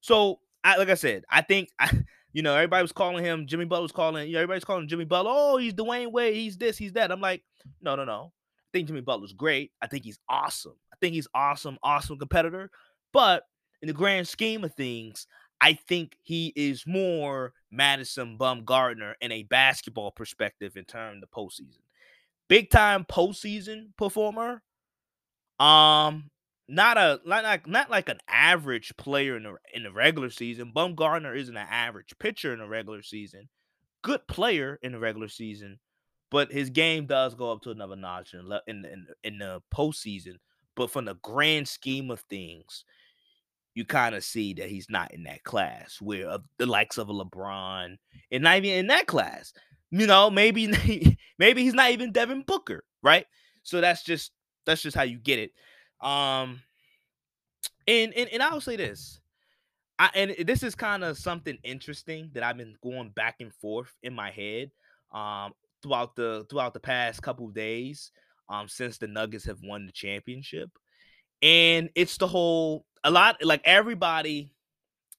So 0.00 0.40
I 0.64 0.76
like 0.76 0.90
I 0.90 0.94
said, 0.94 1.24
I 1.30 1.42
think 1.42 1.70
I, 1.78 1.90
you 2.32 2.42
know, 2.42 2.54
everybody 2.54 2.82
was 2.82 2.92
calling 2.92 3.24
him 3.24 3.46
Jimmy 3.46 3.64
Butler 3.64 3.82
was 3.82 3.92
calling, 3.92 4.26
you 4.26 4.34
know, 4.34 4.40
everybody's 4.40 4.64
calling 4.64 4.88
Jimmy 4.88 5.04
Butler. 5.04 5.30
Oh, 5.34 5.56
he's 5.56 5.74
Dwyane 5.74 6.12
Wade, 6.12 6.34
he's 6.34 6.56
this, 6.56 6.78
he's 6.78 6.92
that. 6.92 7.10
I'm 7.10 7.20
like, 7.20 7.42
no, 7.80 7.96
no, 7.96 8.04
no. 8.04 8.32
I 8.34 8.70
think 8.72 8.88
Jimmy 8.88 9.00
Butler's 9.00 9.32
great. 9.32 9.72
I 9.80 9.86
think 9.86 10.04
he's 10.04 10.18
awesome. 10.28 10.76
I 10.92 10.96
think 11.00 11.14
he's 11.14 11.28
awesome, 11.34 11.78
awesome 11.82 12.18
competitor. 12.18 12.70
But 13.12 13.44
in 13.80 13.88
the 13.88 13.94
grand 13.94 14.28
scheme 14.28 14.62
of 14.64 14.74
things, 14.74 15.26
I 15.60 15.72
think 15.72 16.16
he 16.22 16.52
is 16.54 16.86
more 16.86 17.52
Madison 17.70 18.36
Bumgarner 18.38 19.14
in 19.20 19.32
a 19.32 19.42
basketball 19.44 20.10
perspective 20.10 20.76
in 20.76 20.84
terms 20.84 21.16
of 21.16 21.20
the 21.22 21.34
postseason. 21.34 21.80
Big 22.48 22.70
time 22.70 23.04
postseason 23.04 23.88
performer. 23.96 24.62
Um, 25.58 26.30
not 26.68 26.98
a 26.98 27.20
not 27.24 27.44
like 27.44 27.66
not 27.66 27.90
like 27.90 28.08
an 28.08 28.18
average 28.28 28.92
player 28.96 29.36
in 29.36 29.44
the 29.44 29.56
in 29.72 29.82
the 29.82 29.92
regular 29.92 30.30
season. 30.30 30.72
Bumgarner 30.74 31.36
isn't 31.36 31.56
an 31.56 31.66
average 31.70 32.14
pitcher 32.18 32.52
in 32.52 32.58
the 32.58 32.68
regular 32.68 33.02
season. 33.02 33.48
Good 34.02 34.26
player 34.28 34.78
in 34.82 34.92
the 34.92 34.98
regular 34.98 35.28
season, 35.28 35.78
but 36.30 36.52
his 36.52 36.70
game 36.70 37.06
does 37.06 37.34
go 37.34 37.50
up 37.50 37.62
to 37.62 37.70
another 37.70 37.96
notch 37.96 38.34
in 38.34 38.40
in 38.66 38.84
in, 38.84 39.06
in 39.24 39.38
the 39.38 39.60
postseason. 39.74 40.34
But 40.76 40.90
from 40.90 41.06
the 41.06 41.16
grand 41.22 41.66
scheme 41.66 42.10
of 42.10 42.20
things, 42.30 42.84
you 43.74 43.84
kind 43.84 44.14
of 44.14 44.22
see 44.22 44.54
that 44.54 44.68
he's 44.68 44.88
not 44.90 45.12
in 45.12 45.24
that 45.24 45.42
class 45.44 45.98
where 46.00 46.28
uh, 46.28 46.38
the 46.58 46.66
likes 46.66 46.98
of 46.98 47.08
a 47.08 47.12
LeBron 47.12 47.96
and 48.30 48.42
not 48.42 48.56
even 48.58 48.70
in 48.70 48.86
that 48.88 49.06
class. 49.06 49.52
You 49.90 50.06
know, 50.06 50.30
maybe 50.30 50.66
maybe 51.38 51.62
he's 51.62 51.74
not 51.74 51.92
even 51.92 52.12
Devin 52.12 52.42
Booker, 52.46 52.84
right? 53.02 53.24
So 53.62 53.80
that's 53.80 54.04
just 54.04 54.32
that's 54.68 54.82
just 54.82 54.96
how 54.96 55.02
you 55.02 55.18
get 55.18 55.38
it. 55.38 55.52
Um, 56.06 56.60
and 57.88 58.12
and, 58.14 58.28
and 58.30 58.42
I'll 58.42 58.60
say 58.60 58.76
this. 58.76 59.20
I, 59.98 60.10
and 60.14 60.34
this 60.46 60.62
is 60.62 60.76
kind 60.76 61.02
of 61.02 61.18
something 61.18 61.58
interesting 61.64 62.30
that 62.34 62.44
I've 62.44 62.56
been 62.56 62.76
going 62.82 63.08
back 63.10 63.36
and 63.40 63.52
forth 63.52 63.92
in 64.04 64.14
my 64.14 64.30
head 64.30 64.70
um, 65.10 65.52
throughout 65.82 66.14
the 66.14 66.46
throughout 66.48 66.74
the 66.74 66.80
past 66.80 67.22
couple 67.22 67.48
days 67.48 68.12
um, 68.48 68.68
since 68.68 68.98
the 68.98 69.08
Nuggets 69.08 69.46
have 69.46 69.58
won 69.62 69.86
the 69.86 69.92
championship, 69.92 70.70
and 71.42 71.88
it's 71.94 72.18
the 72.18 72.28
whole 72.28 72.84
a 73.02 73.10
lot 73.10 73.42
like 73.42 73.62
everybody 73.64 74.52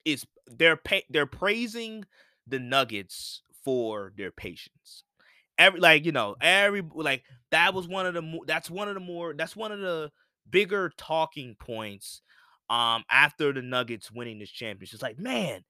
is 0.06 0.26
they're 0.48 0.78
pay, 0.78 1.04
they're 1.10 1.26
praising 1.26 2.06
the 2.48 2.60
Nuggets 2.60 3.42
for 3.66 4.14
their 4.16 4.32
patience. 4.32 5.04
Every 5.60 5.82
like 5.82 6.06
you 6.06 6.14
know 6.14 6.38
every 6.42 6.84
like 6.96 7.24
that 7.52 7.76
was 7.76 7.88
one 7.88 8.08
of 8.08 8.16
the 8.16 8.40
that's 8.48 8.72
one 8.72 8.88
of 8.88 8.96
the 8.96 9.02
more 9.02 9.36
that's 9.36 9.56
one 9.58 9.74
of 9.74 9.82
the 9.82 10.12
bigger 10.50 10.92
talking 10.98 11.56
points 11.60 12.22
um 12.70 13.04
after 13.12 13.54
the 13.54 13.62
Nuggets 13.62 14.12
winning 14.12 14.40
this 14.40 14.52
championship. 14.52 14.96
It's 14.96 15.04
like, 15.04 15.20
man, 15.20 15.64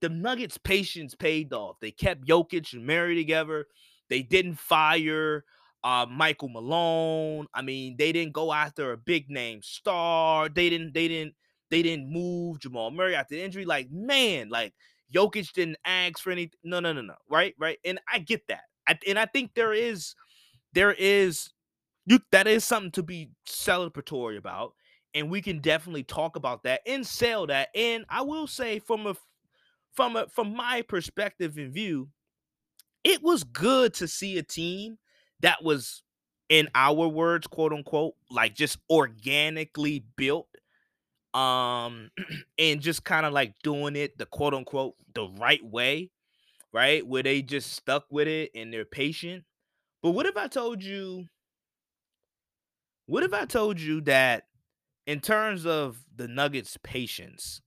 the 0.00 0.08
Nuggets' 0.08 0.58
patience 0.58 1.14
paid 1.14 1.52
off. 1.52 1.76
They 1.80 1.90
kept 1.90 2.26
Jokic 2.26 2.72
and 2.72 2.86
Murray 2.86 3.14
together. 3.16 3.66
They 4.10 4.22
didn't 4.22 4.56
fire 4.56 5.44
uh, 5.82 6.06
Michael 6.10 6.48
Malone. 6.48 7.46
I 7.54 7.62
mean, 7.62 7.96
they 7.98 8.12
didn't 8.12 8.32
go 8.32 8.52
after 8.52 8.92
a 8.92 8.96
big 8.98 9.30
name 9.30 9.60
star. 9.62 10.48
They 10.48 10.70
didn't. 10.70 10.94
They 10.94 11.08
didn't. 11.08 11.34
They 11.70 11.82
didn't 11.82 12.10
move 12.12 12.60
Jamal 12.60 12.90
Murray 12.90 13.14
after 13.14 13.34
the 13.34 13.42
injury. 13.42 13.64
Like, 13.64 13.90
man, 13.90 14.48
like 14.50 14.74
Jokic 15.14 15.52
didn't 15.52 15.78
ask 15.84 16.18
for 16.20 16.30
any. 16.30 16.50
No, 16.62 16.80
no, 16.80 16.92
no, 16.92 17.02
no. 17.02 17.14
Right, 17.28 17.54
right. 17.58 17.78
And 17.84 17.98
I 18.12 18.18
get 18.20 18.46
that. 18.48 18.62
And 19.06 19.18
I 19.18 19.26
think 19.26 19.54
there 19.54 19.72
is, 19.72 20.14
there 20.74 20.92
is 20.92 21.50
you 22.06 22.20
that 22.32 22.46
is 22.46 22.64
something 22.64 22.90
to 22.92 23.02
be 23.02 23.30
celebratory 23.48 24.36
about 24.36 24.74
and 25.14 25.30
we 25.30 25.42
can 25.42 25.60
definitely 25.60 26.02
talk 26.02 26.36
about 26.36 26.62
that 26.64 26.80
and 26.86 27.06
sell 27.06 27.46
that 27.46 27.68
and 27.74 28.04
i 28.08 28.22
will 28.22 28.46
say 28.46 28.78
from 28.78 29.06
a 29.06 29.14
from 29.92 30.16
a 30.16 30.26
from 30.28 30.54
my 30.54 30.82
perspective 30.82 31.56
and 31.58 31.72
view 31.72 32.08
it 33.04 33.22
was 33.22 33.44
good 33.44 33.94
to 33.94 34.08
see 34.08 34.38
a 34.38 34.42
team 34.42 34.98
that 35.40 35.62
was 35.62 36.02
in 36.48 36.68
our 36.74 37.08
words 37.08 37.46
quote 37.46 37.72
unquote 37.72 38.14
like 38.30 38.54
just 38.54 38.78
organically 38.90 40.04
built 40.16 40.48
um 41.34 42.10
and 42.58 42.80
just 42.80 43.04
kind 43.04 43.26
of 43.26 43.32
like 43.32 43.54
doing 43.62 43.96
it 43.96 44.16
the 44.18 44.26
quote 44.26 44.54
unquote 44.54 44.94
the 45.14 45.28
right 45.40 45.64
way 45.64 46.10
right? 46.74 47.06
Where 47.06 47.22
they 47.22 47.40
just 47.40 47.72
stuck 47.72 48.04
with 48.10 48.28
it 48.28 48.50
and 48.54 48.72
they're 48.72 48.84
patient. 48.84 49.44
But 50.02 50.10
what 50.10 50.26
if 50.26 50.36
I 50.36 50.48
told 50.48 50.82
you 50.82 51.24
what 53.06 53.22
if 53.22 53.32
I 53.32 53.44
told 53.44 53.80
you 53.80 54.00
that 54.02 54.44
in 55.06 55.20
terms 55.20 55.66
of 55.66 55.98
the 56.16 56.26
Nuggets' 56.26 56.78
patience, 56.82 57.60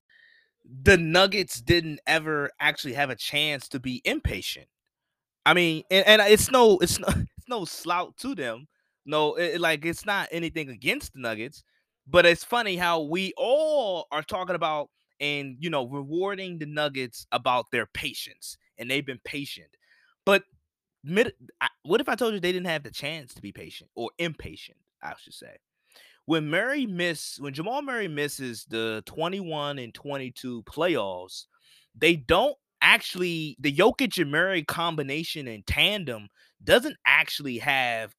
the 0.66 0.98
Nuggets 0.98 1.62
didn't 1.62 2.00
ever 2.08 2.52
actually 2.60 2.94
have 2.94 3.10
a 3.10 3.16
chance 3.16 3.68
to 3.70 3.80
be 3.80 4.02
impatient. 4.04 4.68
I 5.46 5.54
mean, 5.54 5.84
and, 5.90 6.06
and 6.08 6.22
it's 6.24 6.52
no, 6.52 6.78
it's 6.80 7.00
no, 7.00 7.08
it's 7.38 7.48
no 7.48 7.66
slouch 7.66 8.16
to 8.18 8.36
them. 8.36 8.68
No, 9.06 9.36
it, 9.36 9.62
like 9.62 9.86
it's 9.86 10.06
not 10.06 10.28
anything 10.32 10.70
against 10.70 11.14
the 11.14 11.20
Nuggets, 11.20 11.64
but 12.08 12.26
it's 12.26 12.44
funny 12.44 12.76
how 12.76 13.02
we 13.02 13.34
all 13.38 14.08
are 14.12 14.24
talking 14.24 14.56
about 14.56 14.90
and 15.20 15.56
you 15.60 15.70
know 15.70 15.88
rewarding 15.88 16.58
the 16.58 16.66
Nuggets 16.66 17.26
about 17.32 17.68
their 17.72 17.86
patience, 17.86 18.58
and 18.78 18.90
they've 18.90 19.06
been 19.06 19.22
patient. 19.24 19.70
But 20.26 20.44
mid, 21.04 21.34
what 21.84 22.02
if 22.02 22.10
I 22.10 22.16
told 22.16 22.34
you 22.34 22.40
they 22.40 22.52
didn't 22.52 22.68
have 22.68 22.84
the 22.84 22.92
chance 22.92 23.34
to 23.36 23.42
be 23.42 23.52
patient 23.52 23.90
or 23.96 24.12
impatient? 24.18 24.78
I 25.02 25.14
should 25.20 25.34
say 25.34 25.58
when 26.28 26.50
Murray 26.50 26.86
miss 26.86 27.40
when 27.40 27.54
Jamal 27.54 27.82
Murray 27.82 28.08
misses 28.08 28.66
the 28.70 29.02
21 29.06 29.80
and 29.80 29.94
22 29.94 30.64
playoffs, 30.64 31.46
they 31.96 32.18
don't 32.18 32.56
actually 32.82 33.56
the 33.60 33.74
Jokic 33.74 34.22
and 34.22 34.30
Murray 34.30 34.64
combination 34.64 35.48
and 35.48 35.66
tandem 35.66 36.28
doesn't 36.64 36.98
actually 37.06 37.58
have 37.60 38.14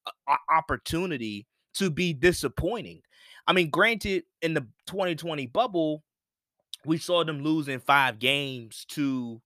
opportunity 0.49 1.45
to 1.75 1.89
be 1.91 2.13
disappointing. 2.13 3.01
I 3.47 3.53
mean, 3.53 3.69
granted, 3.69 4.23
in 4.41 4.53
the 4.53 4.61
2020 4.87 5.45
bubble, 5.47 6.03
we 6.85 6.97
saw 6.97 7.23
them 7.23 7.41
losing 7.41 7.79
five 7.79 8.17
games 8.17 8.85
to 8.89 9.39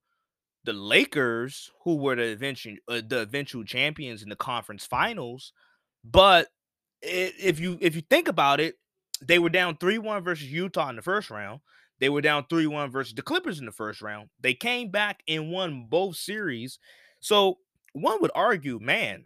the 0.64 0.74
Lakers, 0.74 1.70
who 1.84 1.96
were 1.96 2.16
the 2.16 2.32
eventual 2.32 2.76
uh, 2.88 3.02
the 3.06 3.22
eventual 3.22 3.64
champions 3.64 4.24
in 4.24 4.30
the 4.30 4.36
conference 4.36 4.86
finals. 4.86 5.54
But 6.04 6.48
if 7.02 7.60
you 7.60 7.78
if 7.82 7.96
you 7.96 8.02
think 8.02 8.28
about 8.28 8.60
it, 8.60 8.76
they 9.22 9.40
were 9.40 9.50
down 9.50 9.76
3-1 9.78 10.24
versus 10.24 10.52
Utah 10.52 10.90
in 10.90 10.96
the 10.96 11.02
first 11.02 11.30
round. 11.30 11.62
They 12.00 12.10
were 12.10 12.22
down 12.22 12.46
3-1 12.46 12.92
versus 12.92 13.14
the 13.14 13.22
Clippers 13.22 13.60
in 13.60 13.66
the 13.66 13.72
first 13.72 14.02
round. 14.02 14.30
They 14.42 14.54
came 14.54 14.90
back 14.90 15.22
and 15.28 15.52
won 15.52 15.88
both 15.90 16.16
series. 16.16 16.80
So 17.20 17.60
one 17.94 18.22
would 18.22 18.32
argue, 18.36 18.80
man, 18.82 19.26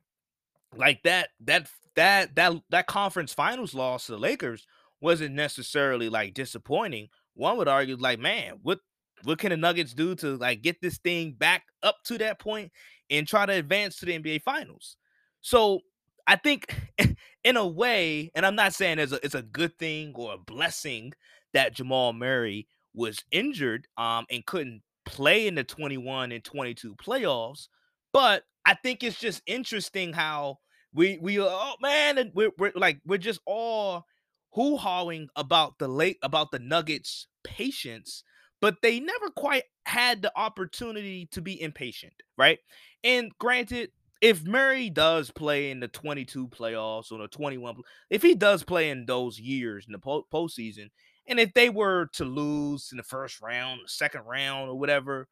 like 0.76 1.02
that 1.04 1.30
that 1.42 1.70
that 1.96 2.36
that 2.36 2.62
that 2.70 2.88
conference 2.88 3.34
finals 3.34 3.74
loss 3.74 4.06
to 4.06 4.14
the 4.14 4.18
Lakers 4.20 4.68
wasn't 5.02 5.36
necessarily 5.36 6.10
like 6.10 6.34
disappointing. 6.34 7.10
One 7.34 7.58
would 7.58 7.68
argue, 7.68 7.96
like, 7.98 8.20
man, 8.20 8.60
what 8.64 8.80
what 9.24 9.40
can 9.40 9.50
the 9.50 9.58
Nuggets 9.58 9.94
do 9.94 10.16
to 10.16 10.38
like 10.38 10.62
get 10.62 10.82
this 10.82 10.98
thing 10.98 11.34
back 11.34 11.64
up 11.84 11.98
to 12.06 12.18
that 12.20 12.40
point 12.40 12.72
and 13.10 13.28
try 13.28 13.46
to 13.46 13.54
advance 13.54 13.98
to 13.98 14.06
the 14.06 14.18
NBA 14.18 14.42
Finals? 14.42 14.98
So 15.42 15.82
I 16.28 16.36
think 16.36 16.76
in 17.44 17.58
a 17.58 17.68
way, 17.68 18.32
and 18.36 18.46
I'm 18.46 18.56
not 18.56 18.74
saying 18.74 19.00
it's 19.00 19.14
a, 19.14 19.26
it's 19.26 19.36
a 19.36 19.42
good 19.42 19.78
thing 19.78 20.14
or 20.16 20.34
a 20.34 20.38
blessing 20.38 21.14
that 21.54 21.74
Jamal 21.76 22.14
Murray 22.14 22.68
was 22.94 23.24
injured 23.32 23.88
um, 23.98 24.26
and 24.30 24.46
couldn't 24.46 24.82
play 25.06 25.48
in 25.48 25.56
the 25.56 25.64
21 25.64 26.32
and 26.32 26.44
22 26.44 26.96
playoffs, 26.96 27.68
but 28.12 28.44
I 28.66 28.74
think 28.74 29.04
it's 29.04 29.20
just 29.20 29.42
interesting 29.48 30.12
how 30.12 30.58
we 30.94 31.18
we 31.22 31.40
oh 31.40 31.74
man, 31.82 32.32
we're, 32.34 32.52
we're 32.58 32.74
like 32.76 33.00
we're 33.06 33.18
just 33.18 33.40
all 33.46 34.04
hoo 34.52 34.76
hawing 34.76 35.30
about 35.36 35.78
the 35.80 35.88
late 35.88 36.18
about 36.22 36.52
the 36.52 36.60
Nuggets' 36.60 37.28
patience, 37.44 38.24
but 38.62 38.76
they 38.82 39.00
never 39.00 39.30
quite 39.30 39.64
had 39.86 40.22
the 40.22 40.32
opportunity 40.36 41.28
to 41.32 41.42
be 41.42 41.62
impatient, 41.62 42.14
right? 42.38 42.60
And 43.04 43.32
granted, 43.40 43.92
if 44.22 44.44
Murray 44.44 44.90
does 44.90 45.32
play 45.32 45.72
in 45.72 45.80
the 45.80 45.88
22 45.88 46.48
playoffs 46.48 47.12
or 47.12 47.20
the 47.20 47.28
21, 47.28 47.76
if 48.10 48.22
he 48.22 48.34
does 48.36 48.64
play 48.64 48.90
in 48.90 49.06
those 49.06 49.40
years 49.40 49.86
in 49.86 49.92
the 49.94 50.00
po- 50.00 50.26
postseason, 50.34 50.90
and 51.28 51.40
if 51.40 51.54
they 51.54 51.70
were 51.70 52.10
to 52.14 52.26
lose 52.26 52.90
in 52.92 52.98
the 52.98 53.04
first 53.04 53.42
round, 53.42 53.82
the 53.84 53.90
second 53.90 54.22
round, 54.26 54.70
or 54.70 54.80
whatever, 54.80 55.28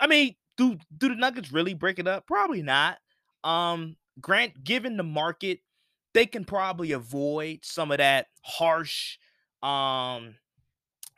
I 0.00 0.06
mean, 0.06 0.34
do 0.56 0.76
do 0.96 1.08
the 1.08 1.16
Nuggets 1.16 1.52
really 1.52 1.74
break 1.74 1.98
it 1.98 2.06
up? 2.06 2.26
Probably 2.26 2.62
not. 2.62 2.98
Um, 3.42 3.96
Grant, 4.20 4.62
given 4.62 4.96
the 4.96 5.02
market, 5.02 5.58
they 6.14 6.26
can 6.26 6.44
probably 6.44 6.92
avoid 6.92 7.60
some 7.62 7.90
of 7.90 7.98
that 7.98 8.26
harsh, 8.42 9.18
um, 9.62 10.36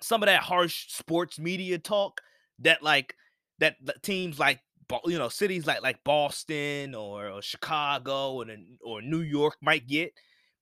some 0.01 0.23
of 0.23 0.27
that 0.27 0.43
harsh 0.43 0.93
sports 0.93 1.39
media 1.39 1.79
talk 1.79 2.21
that 2.61 2.83
like 2.83 3.15
that, 3.59 3.77
teams 4.03 4.39
like 4.39 4.61
you 5.05 5.19
know 5.19 5.29
cities 5.29 5.67
like 5.67 5.83
like 5.83 6.03
Boston 6.05 6.95
or, 6.95 7.29
or 7.31 7.43
Chicago 7.43 8.35
or 8.35 8.47
or 8.85 9.03
New 9.03 9.23
York 9.23 9.57
might 9.61 9.87
get. 9.87 10.13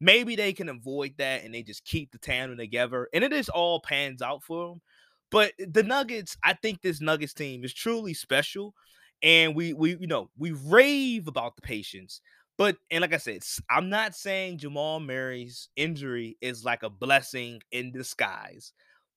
Maybe 0.00 0.36
they 0.36 0.52
can 0.52 0.68
avoid 0.68 1.14
that 1.18 1.44
and 1.44 1.54
they 1.54 1.62
just 1.62 1.84
keep 1.84 2.10
the 2.10 2.18
tandem 2.18 2.58
together, 2.58 3.08
and 3.12 3.24
it 3.24 3.32
is 3.32 3.48
all 3.48 3.80
pans 3.80 4.22
out 4.22 4.42
for 4.42 4.68
them. 4.68 4.82
But 5.30 5.52
the 5.58 5.82
Nuggets, 5.82 6.36
I 6.44 6.52
think 6.54 6.80
this 6.80 7.00
Nuggets 7.00 7.34
team 7.34 7.64
is 7.64 7.72
truly 7.74 8.14
special, 8.14 8.74
and 9.22 9.54
we 9.54 9.72
we 9.72 9.96
you 9.96 10.06
know 10.06 10.30
we 10.38 10.52
rave 10.52 11.28
about 11.28 11.56
the 11.56 11.62
patience. 11.62 12.20
But 12.56 12.76
and 12.90 13.02
like 13.02 13.12
I 13.12 13.18
said, 13.18 13.42
I'm 13.68 13.88
not 13.88 14.14
saying 14.14 14.58
Jamal 14.58 15.00
Murray's 15.00 15.68
injury 15.76 16.36
is 16.40 16.64
like 16.64 16.82
a 16.82 16.90
blessing 16.90 17.60
in 17.72 17.90
disguise, 17.90 18.72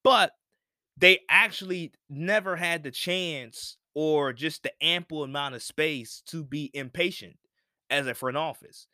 but 0.08 0.32
they 0.96 1.20
actually 1.28 1.92
never 2.10 2.56
had 2.56 2.82
the 2.82 2.92
chance 2.92 3.76
or 3.94 4.32
just 4.32 4.64
the 4.64 4.72
ample 4.82 5.22
amount 5.22 5.54
of 5.54 5.62
space 5.62 6.24
to 6.28 6.46
be 6.46 6.72
impatient 6.74 7.36
as 7.90 8.08
a 8.08 8.14
front 8.14 8.38
office. 8.38 8.88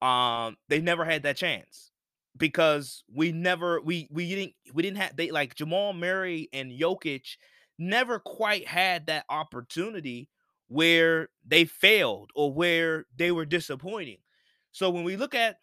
Um, 0.00 0.56
they 0.68 0.80
never 0.80 1.04
had 1.04 1.24
that 1.24 1.36
chance 1.36 1.90
because 2.36 3.02
we 3.12 3.32
never 3.32 3.80
we 3.80 4.06
we 4.12 4.28
didn't 4.28 4.52
we 4.72 4.84
didn't 4.84 4.98
have 4.98 5.16
they 5.16 5.32
like 5.32 5.56
Jamal 5.56 5.92
Murray 5.92 6.48
and 6.52 6.70
Jokic 6.70 7.38
never 7.76 8.20
quite 8.20 8.68
had 8.68 9.06
that 9.06 9.24
opportunity 9.28 10.28
where 10.68 11.28
they 11.44 11.64
failed 11.64 12.30
or 12.36 12.54
where 12.54 13.06
they 13.16 13.32
were 13.32 13.46
disappointing. 13.46 14.18
So 14.70 14.90
when 14.90 15.02
we 15.02 15.16
look 15.16 15.34
at 15.34 15.56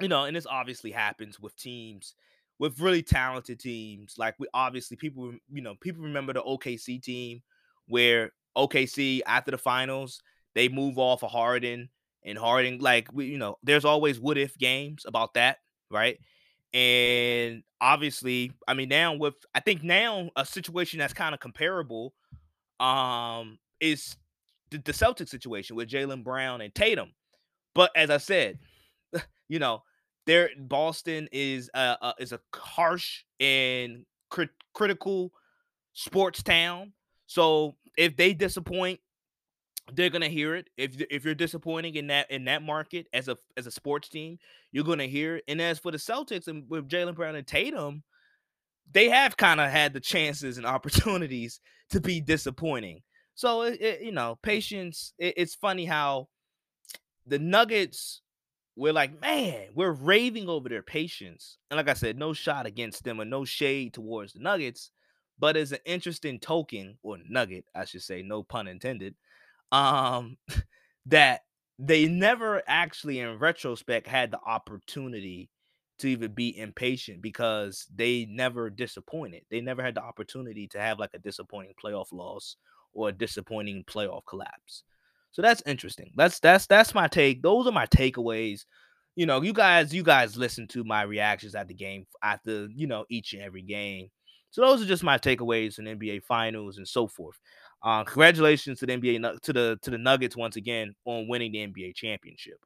you 0.00 0.06
know, 0.06 0.22
and 0.22 0.36
this 0.36 0.46
obviously 0.46 0.92
happens 0.92 1.40
with 1.40 1.56
teams 1.56 2.14
with 2.58 2.80
really 2.80 3.02
talented 3.02 3.60
teams. 3.60 4.14
Like 4.18 4.34
we 4.38 4.46
obviously 4.52 4.96
people 4.96 5.32
you 5.52 5.62
know, 5.62 5.74
people 5.80 6.02
remember 6.02 6.32
the 6.32 6.42
OKC 6.42 7.02
team 7.02 7.42
where 7.86 8.32
OKC 8.56 9.20
after 9.26 9.50
the 9.50 9.58
finals 9.58 10.20
they 10.54 10.68
move 10.68 10.98
off 10.98 11.22
of 11.22 11.30
Harden 11.30 11.88
and 12.24 12.36
Harden 12.36 12.78
like 12.78 13.08
we 13.12 13.26
you 13.26 13.38
know 13.38 13.58
there's 13.62 13.84
always 13.84 14.18
what 14.18 14.36
if 14.36 14.56
games 14.58 15.04
about 15.06 15.34
that 15.34 15.58
right 15.90 16.18
and 16.74 17.62
obviously 17.80 18.52
I 18.66 18.74
mean 18.74 18.88
now 18.88 19.14
with 19.14 19.34
I 19.54 19.60
think 19.60 19.82
now 19.82 20.30
a 20.36 20.44
situation 20.44 20.98
that's 20.98 21.14
kind 21.14 21.34
of 21.34 21.40
comparable 21.40 22.12
um 22.80 23.58
is 23.80 24.16
the, 24.70 24.78
the 24.78 24.92
Celtic 24.92 25.28
situation 25.28 25.76
with 25.76 25.88
Jaylen 25.88 26.24
Brown 26.24 26.60
and 26.60 26.74
Tatum 26.74 27.12
but 27.74 27.90
as 27.94 28.10
I 28.10 28.18
said 28.18 28.58
you 29.48 29.58
know 29.58 29.82
there 30.28 30.50
Boston 30.56 31.28
is 31.32 31.70
a, 31.74 31.96
a 32.00 32.14
is 32.20 32.32
a 32.32 32.40
harsh 32.54 33.24
and 33.40 34.06
crit- 34.30 34.50
critical 34.74 35.32
sports 35.94 36.42
town 36.44 36.92
so 37.28 37.76
if 37.96 38.16
they 38.16 38.32
disappoint, 38.32 39.00
they're 39.92 40.10
gonna 40.10 40.28
hear 40.28 40.54
it. 40.56 40.68
If 40.76 41.00
if 41.10 41.24
you're 41.24 41.34
disappointing 41.34 41.94
in 41.94 42.08
that 42.08 42.30
in 42.30 42.46
that 42.46 42.62
market 42.62 43.06
as 43.12 43.28
a 43.28 43.36
as 43.56 43.66
a 43.66 43.70
sports 43.70 44.08
team, 44.08 44.38
you're 44.72 44.84
gonna 44.84 45.06
hear 45.06 45.36
it. 45.36 45.44
And 45.46 45.60
as 45.60 45.78
for 45.78 45.92
the 45.92 45.98
Celtics 45.98 46.48
and 46.48 46.68
with 46.68 46.88
Jaylen 46.88 47.14
Brown 47.14 47.36
and 47.36 47.46
Tatum, 47.46 48.02
they 48.90 49.10
have 49.10 49.36
kind 49.36 49.60
of 49.60 49.70
had 49.70 49.92
the 49.92 50.00
chances 50.00 50.56
and 50.56 50.66
opportunities 50.74 51.60
to 51.90 52.00
be 52.00 52.20
disappointing. 52.20 53.02
So 53.34 53.62
it, 53.62 53.80
it, 53.80 54.00
you 54.02 54.12
know, 54.12 54.38
patience. 54.42 55.12
It, 55.18 55.34
it's 55.36 55.54
funny 55.54 55.84
how 55.84 56.28
the 57.26 57.38
Nuggets 57.38 58.22
we're 58.78 58.92
like, 58.92 59.20
man, 59.20 59.66
we're 59.74 59.92
raving 59.92 60.48
over 60.48 60.68
their 60.68 60.82
patience. 60.82 61.58
And 61.70 61.76
like 61.76 61.88
I 61.88 61.94
said, 61.94 62.16
no 62.16 62.32
shot 62.32 62.66
against 62.66 63.04
them 63.04 63.20
or 63.20 63.24
no 63.24 63.44
shade 63.44 63.92
towards 63.92 64.32
the 64.32 64.40
Nuggets 64.40 64.90
but 65.38 65.56
as 65.56 65.72
an 65.72 65.78
interesting 65.84 66.40
token 66.40 66.98
or 67.02 67.18
nugget, 67.28 67.64
I 67.74 67.84
should 67.84 68.02
say, 68.02 68.22
no 68.22 68.42
pun 68.42 68.66
intended, 68.66 69.14
um, 69.70 70.36
that 71.06 71.42
they 71.78 72.06
never 72.06 72.62
actually, 72.66 73.20
in 73.20 73.38
retrospect, 73.38 74.06
had 74.06 74.30
the 74.32 74.40
opportunity 74.44 75.48
to 76.00 76.08
even 76.08 76.32
be 76.32 76.56
impatient 76.56 77.22
because 77.22 77.86
they 77.94 78.26
never 78.30 78.70
disappointed. 78.70 79.42
They 79.50 79.60
never 79.60 79.82
had 79.82 79.94
the 79.94 80.02
opportunity 80.02 80.66
to 80.68 80.80
have 80.80 80.98
like 80.98 81.10
a 81.14 81.18
disappointing 81.18 81.74
playoff 81.82 82.12
loss 82.12 82.56
or 82.92 83.08
a 83.08 83.12
disappointing 83.12 83.84
playoff 83.84 84.22
collapse. 84.26 84.84
So 85.32 85.42
that's 85.42 85.62
interesting. 85.66 86.10
That's 86.16 86.40
that's 86.40 86.66
that's 86.66 86.94
my 86.94 87.08
take. 87.08 87.42
Those 87.42 87.66
are 87.66 87.72
my 87.72 87.86
takeaways. 87.86 88.64
You 89.16 89.26
know, 89.26 89.42
you 89.42 89.52
guys, 89.52 89.92
you 89.92 90.02
guys 90.02 90.36
listen 90.36 90.68
to 90.68 90.84
my 90.84 91.02
reactions 91.02 91.54
at 91.54 91.68
the 91.68 91.74
game 91.74 92.06
after 92.22 92.68
you 92.74 92.86
know 92.86 93.04
each 93.10 93.32
and 93.34 93.42
every 93.42 93.62
game. 93.62 94.08
So 94.50 94.62
those 94.62 94.82
are 94.82 94.86
just 94.86 95.04
my 95.04 95.18
takeaways 95.18 95.78
in 95.78 95.84
NBA 95.84 96.22
Finals 96.24 96.78
and 96.78 96.88
so 96.88 97.06
forth. 97.06 97.38
Uh, 97.82 98.02
congratulations 98.04 98.80
to 98.80 98.86
the 98.86 98.96
NBA 98.96 99.40
to 99.42 99.52
the 99.52 99.78
to 99.82 99.90
the 99.90 99.98
Nuggets 99.98 100.36
once 100.36 100.56
again 100.56 100.94
on 101.04 101.28
winning 101.28 101.52
the 101.52 101.66
NBA 101.66 101.94
championship. 101.94 102.58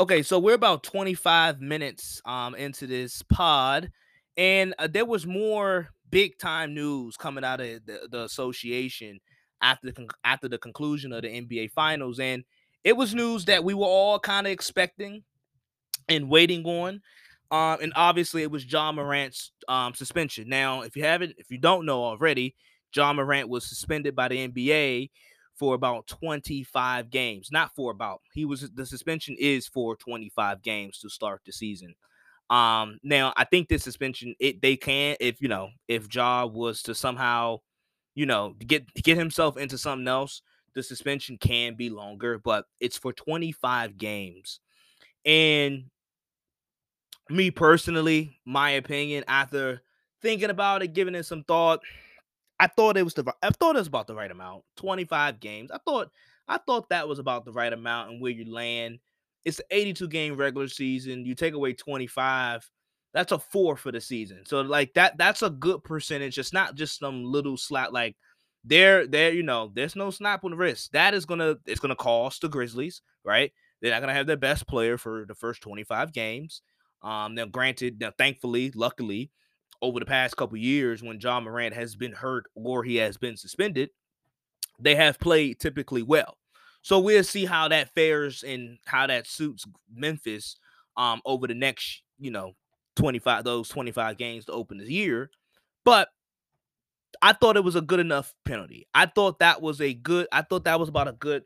Okay, 0.00 0.22
so 0.22 0.38
we're 0.38 0.54
about 0.54 0.82
25 0.82 1.60
minutes 1.60 2.20
um 2.24 2.54
into 2.54 2.86
this 2.86 3.22
pod, 3.22 3.90
and 4.36 4.74
uh, 4.78 4.88
there 4.90 5.04
was 5.04 5.26
more 5.26 5.90
big 6.10 6.38
time 6.38 6.74
news 6.74 7.16
coming 7.16 7.44
out 7.44 7.60
of 7.60 7.84
the, 7.86 8.08
the 8.10 8.24
association 8.24 9.18
after 9.62 9.90
the 9.90 10.08
after 10.24 10.48
the 10.48 10.58
conclusion 10.58 11.12
of 11.12 11.22
the 11.22 11.28
NBA 11.28 11.70
finals, 11.72 12.18
and 12.20 12.44
it 12.84 12.96
was 12.96 13.14
news 13.14 13.44
that 13.46 13.64
we 13.64 13.74
were 13.74 13.86
all 13.86 14.18
kind 14.18 14.46
of 14.46 14.52
expecting 14.52 15.22
and 16.08 16.28
waiting 16.28 16.64
on. 16.64 17.00
Um, 17.50 17.78
and 17.82 17.92
obviously 17.94 18.42
it 18.42 18.50
was 18.50 18.64
Ja 18.70 18.92
Morant's 18.92 19.52
um, 19.68 19.94
suspension. 19.94 20.48
Now, 20.48 20.82
if 20.82 20.96
you 20.96 21.04
haven't, 21.04 21.34
if 21.36 21.50
you 21.50 21.58
don't 21.58 21.84
know 21.84 22.02
already, 22.02 22.54
Ja 22.94 23.12
Morant 23.12 23.48
was 23.48 23.68
suspended 23.68 24.16
by 24.16 24.28
the 24.28 24.48
NBA 24.48 25.10
for 25.54 25.74
about 25.74 26.06
25 26.06 27.10
games. 27.10 27.50
Not 27.52 27.70
for 27.76 27.90
about. 27.90 28.22
He 28.32 28.44
was 28.44 28.68
the 28.70 28.86
suspension 28.86 29.36
is 29.38 29.68
for 29.68 29.96
25 29.96 30.62
games 30.62 30.98
to 31.00 31.10
start 31.10 31.42
the 31.44 31.52
season. 31.52 31.94
Um, 32.50 32.98
now 33.02 33.32
I 33.36 33.44
think 33.44 33.68
this 33.68 33.84
suspension 33.84 34.34
it 34.40 34.60
they 34.60 34.76
can 34.76 35.16
if 35.20 35.40
you 35.40 35.48
know 35.48 35.70
if 35.88 36.12
Ja 36.12 36.44
was 36.46 36.82
to 36.82 36.94
somehow, 36.94 37.60
you 38.14 38.26
know, 38.26 38.54
to 38.58 38.66
get 38.66 38.92
get 38.94 39.18
himself 39.18 39.56
into 39.56 39.78
something 39.78 40.08
else, 40.08 40.42
the 40.74 40.82
suspension 40.82 41.36
can 41.38 41.74
be 41.74 41.90
longer, 41.90 42.38
but 42.38 42.66
it's 42.80 42.96
for 42.96 43.12
25 43.12 43.96
games. 43.96 44.60
And 45.24 45.84
me 47.30 47.50
personally, 47.50 48.38
my 48.44 48.70
opinion, 48.70 49.24
after 49.28 49.82
thinking 50.20 50.50
about 50.50 50.82
it, 50.82 50.94
giving 50.94 51.14
it 51.14 51.24
some 51.24 51.44
thought, 51.44 51.80
I 52.60 52.66
thought 52.66 52.96
it 52.96 53.02
was 53.02 53.14
the 53.14 53.32
I 53.42 53.50
thought 53.50 53.76
it 53.76 53.80
was 53.80 53.88
about 53.88 54.06
the 54.06 54.14
right 54.14 54.30
amount. 54.30 54.64
25 54.76 55.40
games. 55.40 55.70
I 55.70 55.78
thought 55.78 56.10
I 56.48 56.58
thought 56.58 56.88
that 56.90 57.08
was 57.08 57.18
about 57.18 57.44
the 57.44 57.52
right 57.52 57.72
amount 57.72 58.10
and 58.10 58.20
where 58.20 58.32
you 58.32 58.52
land. 58.52 58.98
It's 59.44 59.58
an 59.58 59.66
82 59.70 60.08
game 60.08 60.36
regular 60.36 60.68
season. 60.68 61.24
You 61.26 61.34
take 61.34 61.54
away 61.54 61.72
25, 61.72 62.70
that's 63.14 63.32
a 63.32 63.38
four 63.38 63.76
for 63.76 63.92
the 63.92 64.00
season. 64.00 64.44
So 64.46 64.60
like 64.62 64.94
that 64.94 65.18
that's 65.18 65.42
a 65.42 65.50
good 65.50 65.84
percentage. 65.84 66.38
It's 66.38 66.52
not 66.52 66.74
just 66.74 66.98
some 66.98 67.24
little 67.24 67.56
slap 67.56 67.92
like 67.92 68.16
there 68.64 69.06
there 69.06 69.32
you 69.32 69.42
know 69.42 69.70
there's 69.74 69.96
no 69.96 70.10
snap 70.10 70.44
on 70.44 70.52
the 70.52 70.56
wrist. 70.56 70.92
That 70.92 71.14
is 71.14 71.26
gonna 71.26 71.56
it's 71.66 71.80
gonna 71.80 71.96
cost 71.96 72.42
the 72.42 72.48
Grizzlies, 72.48 73.02
right? 73.24 73.52
They're 73.80 73.90
not 73.90 74.00
gonna 74.00 74.14
have 74.14 74.26
their 74.26 74.36
best 74.36 74.66
player 74.66 74.96
for 74.96 75.24
the 75.26 75.34
first 75.34 75.62
25 75.62 76.12
games. 76.12 76.62
Um, 77.02 77.34
now 77.34 77.46
granted, 77.46 78.00
now 78.00 78.12
thankfully, 78.16 78.70
luckily, 78.74 79.30
over 79.82 79.98
the 79.98 80.06
past 80.06 80.36
couple 80.36 80.56
years 80.56 81.02
when 81.02 81.20
Ja 81.20 81.40
Morant 81.40 81.74
has 81.74 81.96
been 81.96 82.12
hurt 82.12 82.44
or 82.54 82.84
he 82.84 82.96
has 82.96 83.16
been 83.18 83.36
suspended, 83.36 83.90
they 84.78 84.94
have 84.94 85.18
played 85.18 85.58
typically 85.58 86.02
well. 86.02 86.38
So 86.82 86.98
we'll 86.98 87.24
see 87.24 87.44
how 87.44 87.68
that 87.68 87.94
fares 87.94 88.42
and 88.42 88.78
how 88.86 89.06
that 89.06 89.26
suits 89.26 89.66
Memphis 89.92 90.56
um 90.96 91.20
over 91.26 91.46
the 91.46 91.54
next, 91.54 92.02
you 92.18 92.30
know, 92.30 92.54
25 92.96 93.44
those 93.44 93.68
25 93.68 94.16
games 94.16 94.44
to 94.46 94.52
open 94.52 94.78
the 94.78 94.92
year. 94.92 95.30
But 95.84 96.08
I 97.20 97.32
thought 97.32 97.56
it 97.56 97.64
was 97.64 97.76
a 97.76 97.80
good 97.80 98.00
enough 98.00 98.34
penalty. 98.44 98.86
I 98.94 99.06
thought 99.06 99.38
that 99.40 99.62
was 99.62 99.80
a 99.80 99.94
good 99.94 100.26
I 100.32 100.42
thought 100.42 100.64
that 100.64 100.80
was 100.80 100.88
about 100.88 101.08
a 101.08 101.12
good 101.12 101.44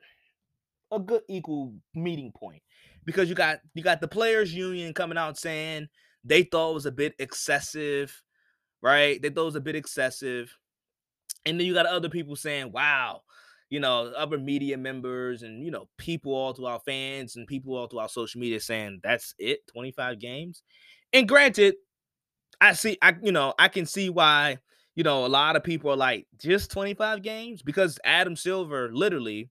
a 0.92 0.98
good 0.98 1.22
equal 1.28 1.74
meeting 1.94 2.32
point 2.32 2.62
because 3.04 3.28
you 3.28 3.34
got 3.34 3.58
you 3.74 3.82
got 3.82 4.00
the 4.00 4.08
players 4.08 4.54
union 4.54 4.94
coming 4.94 5.18
out 5.18 5.38
saying 5.38 5.88
they 6.24 6.42
thought 6.42 6.70
it 6.70 6.74
was 6.74 6.86
a 6.86 6.92
bit 6.92 7.14
excessive 7.18 8.22
right? 8.82 9.20
They 9.20 9.30
thought 9.30 9.42
it 9.42 9.46
was 9.46 9.56
a 9.56 9.60
bit 9.60 9.76
excessive. 9.76 10.56
And 11.44 11.58
then 11.58 11.66
you 11.66 11.74
got 11.74 11.86
other 11.86 12.08
people 12.08 12.36
saying, 12.36 12.72
wow, 12.72 13.22
you 13.70 13.80
know, 13.80 14.12
other 14.16 14.38
media 14.38 14.76
members 14.76 15.42
and, 15.42 15.64
you 15.64 15.70
know, 15.70 15.88
people 15.98 16.32
all 16.32 16.54
to 16.54 16.66
our 16.66 16.80
fans 16.80 17.36
and 17.36 17.46
people 17.46 17.76
all 17.76 17.88
to 17.88 17.98
our 17.98 18.08
social 18.08 18.40
media 18.40 18.60
saying, 18.60 19.00
that's 19.02 19.34
it, 19.38 19.66
25 19.72 20.20
games. 20.20 20.62
And 21.16 21.26
granted, 21.26 21.76
I 22.60 22.74
see, 22.74 22.98
I, 23.00 23.14
you 23.22 23.32
know, 23.32 23.54
I 23.58 23.68
can 23.68 23.86
see 23.86 24.10
why, 24.10 24.58
you 24.94 25.02
know, 25.02 25.24
a 25.24 25.28
lot 25.28 25.56
of 25.56 25.64
people 25.64 25.90
are 25.90 25.96
like, 25.96 26.26
just 26.36 26.70
25 26.70 27.22
games 27.22 27.62
because 27.62 27.98
Adam 28.04 28.36
Silver, 28.36 28.90
literally, 28.92 29.48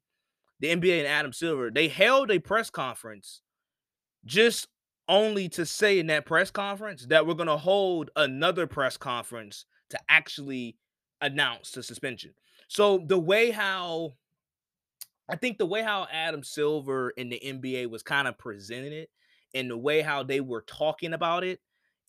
the 0.60 0.68
NBA 0.68 1.00
and 1.00 1.08
Adam 1.08 1.34
Silver, 1.34 1.72
they 1.72 1.88
held 1.88 2.30
a 2.30 2.38
press 2.38 2.70
conference 2.70 3.42
just 4.26 4.68
only 5.10 5.50
to 5.50 5.66
say 5.66 5.98
in 5.98 6.06
that 6.06 6.28
press 6.28 6.52
conference 6.52 7.08
that 7.08 7.26
we're 7.26 7.34
going 7.34 7.48
to 7.48 7.58
hold 7.58 8.12
another 8.16 8.68
press 8.68 8.96
conference 8.96 9.66
to 9.90 9.98
actually 10.08 10.78
announce 11.20 11.72
the 11.72 11.82
suspension. 11.82 12.36
So 12.68 13.04
the 13.08 13.18
way 13.18 13.50
how 13.50 14.14
I 15.28 15.36
think 15.36 15.58
the 15.58 15.66
way 15.66 15.82
how 15.82 16.06
Adam 16.12 16.44
Silver 16.44 17.10
in 17.10 17.30
the 17.30 17.42
NBA 17.44 17.90
was 17.90 18.04
kind 18.04 18.28
of 18.28 18.38
presenting 18.38 18.94
it 18.94 19.10
and 19.56 19.72
the 19.72 19.78
way 19.78 20.02
how 20.02 20.22
they 20.22 20.42
were 20.42 20.62
talking 20.62 21.14
about 21.14 21.44
it 21.44 21.60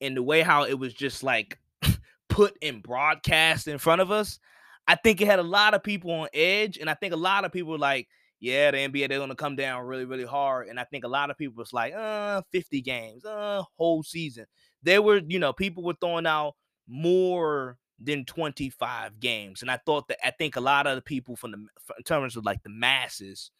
and 0.02 0.14
the 0.16 0.22
way 0.22 0.42
how 0.42 0.64
it 0.64 0.74
was 0.74 0.92
just 0.92 1.22
like 1.22 1.58
put 2.28 2.54
in 2.60 2.80
broadcast 2.80 3.68
in 3.68 3.78
front 3.78 4.02
of 4.02 4.10
us, 4.10 4.38
I 4.86 4.96
think 4.96 5.22
it 5.22 5.26
had 5.26 5.38
a 5.38 5.44
lot 5.44 5.72
of 5.72 5.82
people 5.82 6.10
on 6.10 6.28
edge 6.34 6.76
and 6.76 6.90
I 6.90 6.94
think 6.94 7.14
a 7.14 7.16
lot 7.16 7.44
of 7.44 7.52
people 7.52 7.78
like 7.78 8.08
yeah, 8.38 8.70
the 8.70 8.78
NBA 8.78 9.08
they're 9.08 9.18
gonna 9.18 9.34
come 9.34 9.56
down 9.56 9.86
really, 9.86 10.04
really 10.04 10.26
hard. 10.26 10.68
And 10.68 10.78
I 10.78 10.84
think 10.84 11.04
a 11.04 11.08
lot 11.08 11.30
of 11.30 11.38
people 11.38 11.56
was 11.56 11.72
like, 11.72 11.94
uh, 11.94 12.42
50 12.52 12.82
games, 12.82 13.24
uh, 13.24 13.62
whole 13.76 14.02
season. 14.02 14.46
They 14.82 14.98
were, 14.98 15.22
you 15.26 15.38
know, 15.38 15.52
people 15.52 15.82
were 15.82 15.96
throwing 16.00 16.26
out 16.26 16.54
more 16.86 17.78
than 17.98 18.24
25 18.24 19.18
games. 19.20 19.62
And 19.62 19.70
I 19.70 19.78
thought 19.86 20.08
that 20.08 20.18
I 20.24 20.30
think 20.32 20.56
a 20.56 20.60
lot 20.60 20.86
of 20.86 20.96
the 20.96 21.02
people 21.02 21.34
from 21.36 21.52
the 21.52 21.58
in 21.96 22.04
terms 22.04 22.36
of 22.36 22.44
like 22.44 22.62
the 22.62 22.70
masses, 22.70 23.50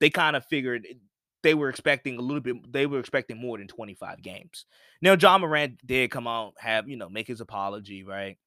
they 0.00 0.08
kind 0.08 0.34
of 0.34 0.46
figured 0.46 0.86
they 1.42 1.54
were 1.54 1.68
expecting 1.68 2.16
a 2.18 2.20
little 2.22 2.40
bit, 2.40 2.72
they 2.72 2.86
were 2.86 3.00
expecting 3.00 3.38
more 3.38 3.58
than 3.58 3.68
25 3.68 4.22
games. 4.22 4.66
Now, 5.00 5.14
Ja 5.14 5.38
Morant 5.38 5.84
did 5.86 6.10
come 6.10 6.26
out, 6.26 6.54
have, 6.58 6.88
you 6.88 6.96
know, 6.96 7.08
make 7.08 7.26
his 7.26 7.40
apology, 7.40 8.04
right? 8.04 8.38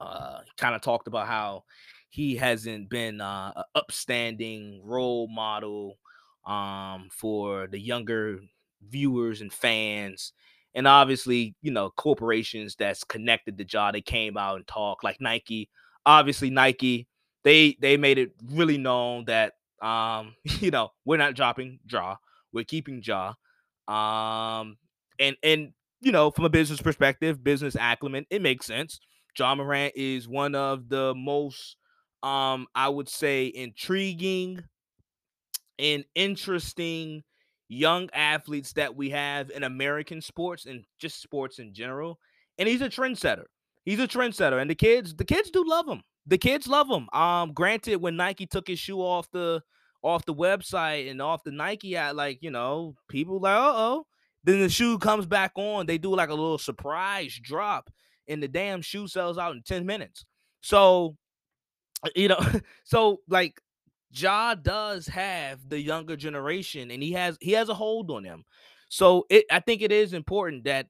Uh 0.00 0.40
kind 0.56 0.74
of 0.76 0.80
talked 0.80 1.08
about 1.08 1.26
how 1.26 1.64
he 2.10 2.36
hasn't 2.36 2.88
been 2.88 3.20
uh, 3.20 3.52
an 3.56 3.64
upstanding 3.74 4.80
role 4.84 5.28
model 5.28 5.98
um, 6.46 7.08
for 7.12 7.66
the 7.66 7.78
younger 7.78 8.40
viewers 8.88 9.40
and 9.40 9.52
fans. 9.52 10.32
And 10.74 10.86
obviously, 10.86 11.54
you 11.62 11.70
know, 11.70 11.90
corporations 11.90 12.76
that's 12.76 13.04
connected 13.04 13.58
to 13.58 13.66
Ja, 13.70 13.90
they 13.90 14.00
came 14.00 14.36
out 14.36 14.56
and 14.56 14.66
talked 14.66 15.04
like 15.04 15.20
Nike. 15.20 15.68
Obviously, 16.06 16.50
Nike, 16.50 17.06
they 17.44 17.76
they 17.80 17.96
made 17.96 18.18
it 18.18 18.32
really 18.52 18.78
known 18.78 19.24
that 19.26 19.54
um, 19.82 20.34
you 20.60 20.70
know, 20.70 20.90
we're 21.04 21.16
not 21.16 21.34
dropping 21.34 21.80
Ja, 21.90 22.16
we're 22.52 22.64
keeping 22.64 23.02
Ja. 23.02 23.34
Um, 23.86 24.76
and 25.18 25.36
and 25.42 25.72
you 26.00 26.12
know, 26.12 26.30
from 26.30 26.44
a 26.44 26.50
business 26.50 26.80
perspective, 26.80 27.42
business 27.42 27.76
acumen, 27.78 28.26
it 28.30 28.42
makes 28.42 28.66
sense. 28.66 29.00
Ja 29.36 29.54
Morant 29.54 29.92
is 29.96 30.28
one 30.28 30.54
of 30.54 30.88
the 30.88 31.14
most 31.14 31.76
um, 32.22 32.66
I 32.74 32.88
would 32.88 33.08
say 33.08 33.50
intriguing 33.54 34.64
and 35.78 36.04
interesting 36.14 37.22
young 37.68 38.08
athletes 38.12 38.72
that 38.72 38.96
we 38.96 39.10
have 39.10 39.50
in 39.50 39.62
American 39.62 40.20
sports 40.20 40.66
and 40.66 40.84
just 40.98 41.22
sports 41.22 41.58
in 41.58 41.72
general. 41.74 42.18
And 42.58 42.68
he's 42.68 42.80
a 42.80 42.88
trendsetter. 42.88 43.44
He's 43.84 44.00
a 44.00 44.08
trendsetter, 44.08 44.60
and 44.60 44.68
the 44.68 44.74
kids, 44.74 45.14
the 45.14 45.24
kids 45.24 45.50
do 45.50 45.64
love 45.66 45.88
him. 45.88 46.02
The 46.28 46.38
kids 46.38 46.68
love 46.68 46.88
him. 46.88 47.08
Um, 47.12 47.52
granted, 47.52 47.96
when 47.96 48.16
Nike 48.16 48.46
took 48.46 48.68
his 48.68 48.78
shoe 48.78 49.00
off 49.00 49.30
the 49.30 49.62
off 50.02 50.24
the 50.26 50.34
website 50.34 51.10
and 51.10 51.20
off 51.20 51.42
the 51.42 51.50
Nike 51.50 51.96
at 51.96 52.14
like 52.14 52.42
you 52.42 52.50
know, 52.50 52.94
people 53.08 53.40
like, 53.40 53.56
uh 53.56 53.72
oh. 53.74 54.06
Then 54.44 54.60
the 54.60 54.68
shoe 54.68 54.98
comes 54.98 55.26
back 55.26 55.52
on. 55.56 55.86
They 55.86 55.98
do 55.98 56.14
like 56.14 56.28
a 56.28 56.34
little 56.34 56.58
surprise 56.58 57.38
drop, 57.42 57.90
and 58.28 58.42
the 58.42 58.48
damn 58.48 58.82
shoe 58.82 59.08
sells 59.08 59.36
out 59.36 59.56
in 59.56 59.62
10 59.62 59.84
minutes. 59.84 60.24
So 60.60 61.16
uh, 62.02 62.10
you 62.14 62.28
know, 62.28 62.40
so 62.84 63.20
like 63.28 63.60
Ja 64.12 64.54
does 64.54 65.06
have 65.08 65.68
the 65.68 65.80
younger 65.80 66.16
generation 66.16 66.90
and 66.90 67.02
he 67.02 67.12
has 67.12 67.36
he 67.40 67.52
has 67.52 67.68
a 67.68 67.74
hold 67.74 68.10
on 68.10 68.22
them. 68.22 68.44
So 68.88 69.26
it 69.30 69.44
I 69.50 69.60
think 69.60 69.82
it 69.82 69.92
is 69.92 70.12
important 70.12 70.64
that 70.64 70.86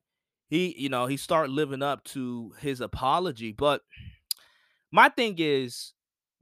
he, 0.48 0.74
you 0.78 0.88
know, 0.88 1.06
he 1.06 1.16
start 1.16 1.50
living 1.50 1.82
up 1.82 2.04
to 2.04 2.54
his 2.60 2.80
apology. 2.80 3.52
But 3.52 3.82
my 4.90 5.08
thing 5.08 5.34
is 5.38 5.92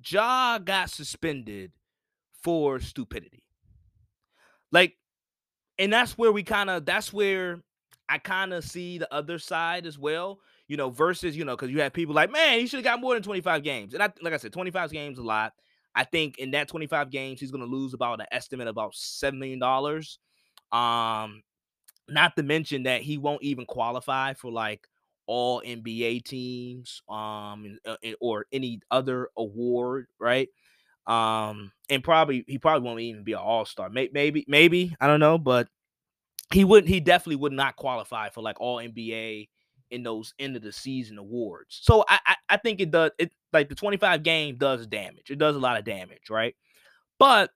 Ja 0.07 0.59
got 0.59 0.91
suspended 0.91 1.73
for 2.43 2.81
stupidity. 2.81 3.43
Like, 4.73 4.95
and 5.79 5.93
that's 5.93 6.17
where 6.19 6.33
we 6.33 6.43
kind 6.43 6.71
of 6.71 6.85
that's 6.85 7.13
where 7.13 7.63
I 8.09 8.19
kind 8.19 8.53
of 8.53 8.65
see 8.65 8.99
the 8.99 9.13
other 9.13 9.39
side 9.39 9.87
as 9.87 9.99
well 9.99 10.41
you 10.69 10.77
know, 10.77 10.91
versus, 10.91 11.37
you 11.37 11.45
know, 11.45 11.55
because 11.57 11.71
you 11.71 11.81
have 11.81 11.93
people 11.93 12.15
like, 12.15 12.31
man, 12.31 12.59
he 12.59 12.67
should 12.67 12.79
have 12.79 12.85
got 12.85 13.01
more 13.01 13.15
than 13.15 13.23
25 13.23 13.63
games. 13.63 13.95
And 13.95 14.03
I, 14.03 14.13
like 14.21 14.33
I 14.33 14.37
said, 14.37 14.53
25 14.53 14.91
games 14.91 15.19
a 15.19 15.23
lot. 15.23 15.53
I 15.95 16.05
think 16.05 16.39
in 16.39 16.51
that 16.51 16.69
25 16.69 17.11
games, 17.11 17.41
he's 17.41 17.51
going 17.51 17.65
to 17.65 17.71
lose 17.71 17.95
about 17.95 18.21
an 18.21 18.27
estimate 18.33 18.69
about 18.69 18.93
$7 18.93 19.39
million. 19.39 19.63
Um, 20.73 21.43
not 22.09 22.37
to 22.37 22.43
mention 22.43 22.83
that 22.85 23.03
he 23.03 23.17
won't 23.17 23.43
even 23.43 23.65
qualify 23.65 24.35
for 24.35 24.51
like 24.51 24.87
all 25.27 25.63
NBA 25.65 26.25
teams, 26.25 27.03
um, 27.09 27.79
uh, 27.85 27.97
or 28.21 28.47
any 28.53 28.81
other 28.91 29.29
award, 29.37 30.07
right? 30.19 30.49
Um, 31.07 31.73
and 31.89 32.03
probably 32.03 32.45
he 32.47 32.59
probably 32.59 32.87
won't 32.87 33.01
even 33.01 33.25
be 33.25 33.33
an 33.33 33.39
all 33.39 33.65
star. 33.65 33.89
Maybe, 33.89 34.11
maybe, 34.13 34.45
maybe 34.49 34.97
I 35.01 35.07
don't 35.07 35.21
know, 35.21 35.39
but 35.39 35.69
he 36.53 36.65
wouldn't. 36.65 36.93
He 36.93 37.01
definitely 37.01 37.37
would 37.37 37.53
not 37.53 37.77
qualify 37.77 38.31
for 38.31 38.43
like 38.43 38.61
all 38.61 38.79
NBA 38.79 39.49
in 39.91 40.03
those 40.03 40.35
end 40.39 40.57
of 40.57 40.63
the 40.63 40.73
season 40.73 41.19
awards. 41.19 41.79
So 41.83 42.05
I, 42.09 42.19
I, 42.27 42.37
I 42.51 42.57
think 42.57 42.81
it 42.81 42.91
does. 42.91 43.13
It 43.19 43.33
like 43.53 43.69
the 43.69 43.75
twenty 43.75 43.97
five 43.97 44.23
game 44.23 44.57
does 44.57 44.87
damage. 44.87 45.31
It 45.31 45.39
does 45.39 45.57
a 45.57 45.61
lot 45.61 45.79
of 45.79 45.85
damage, 45.85 46.29
right? 46.31 46.55
But 47.19 47.51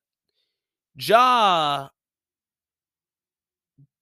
Ja, 0.97 1.89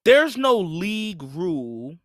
there's 0.05 0.37
no 0.37 0.59
league 0.59 1.23
rule 1.23 1.97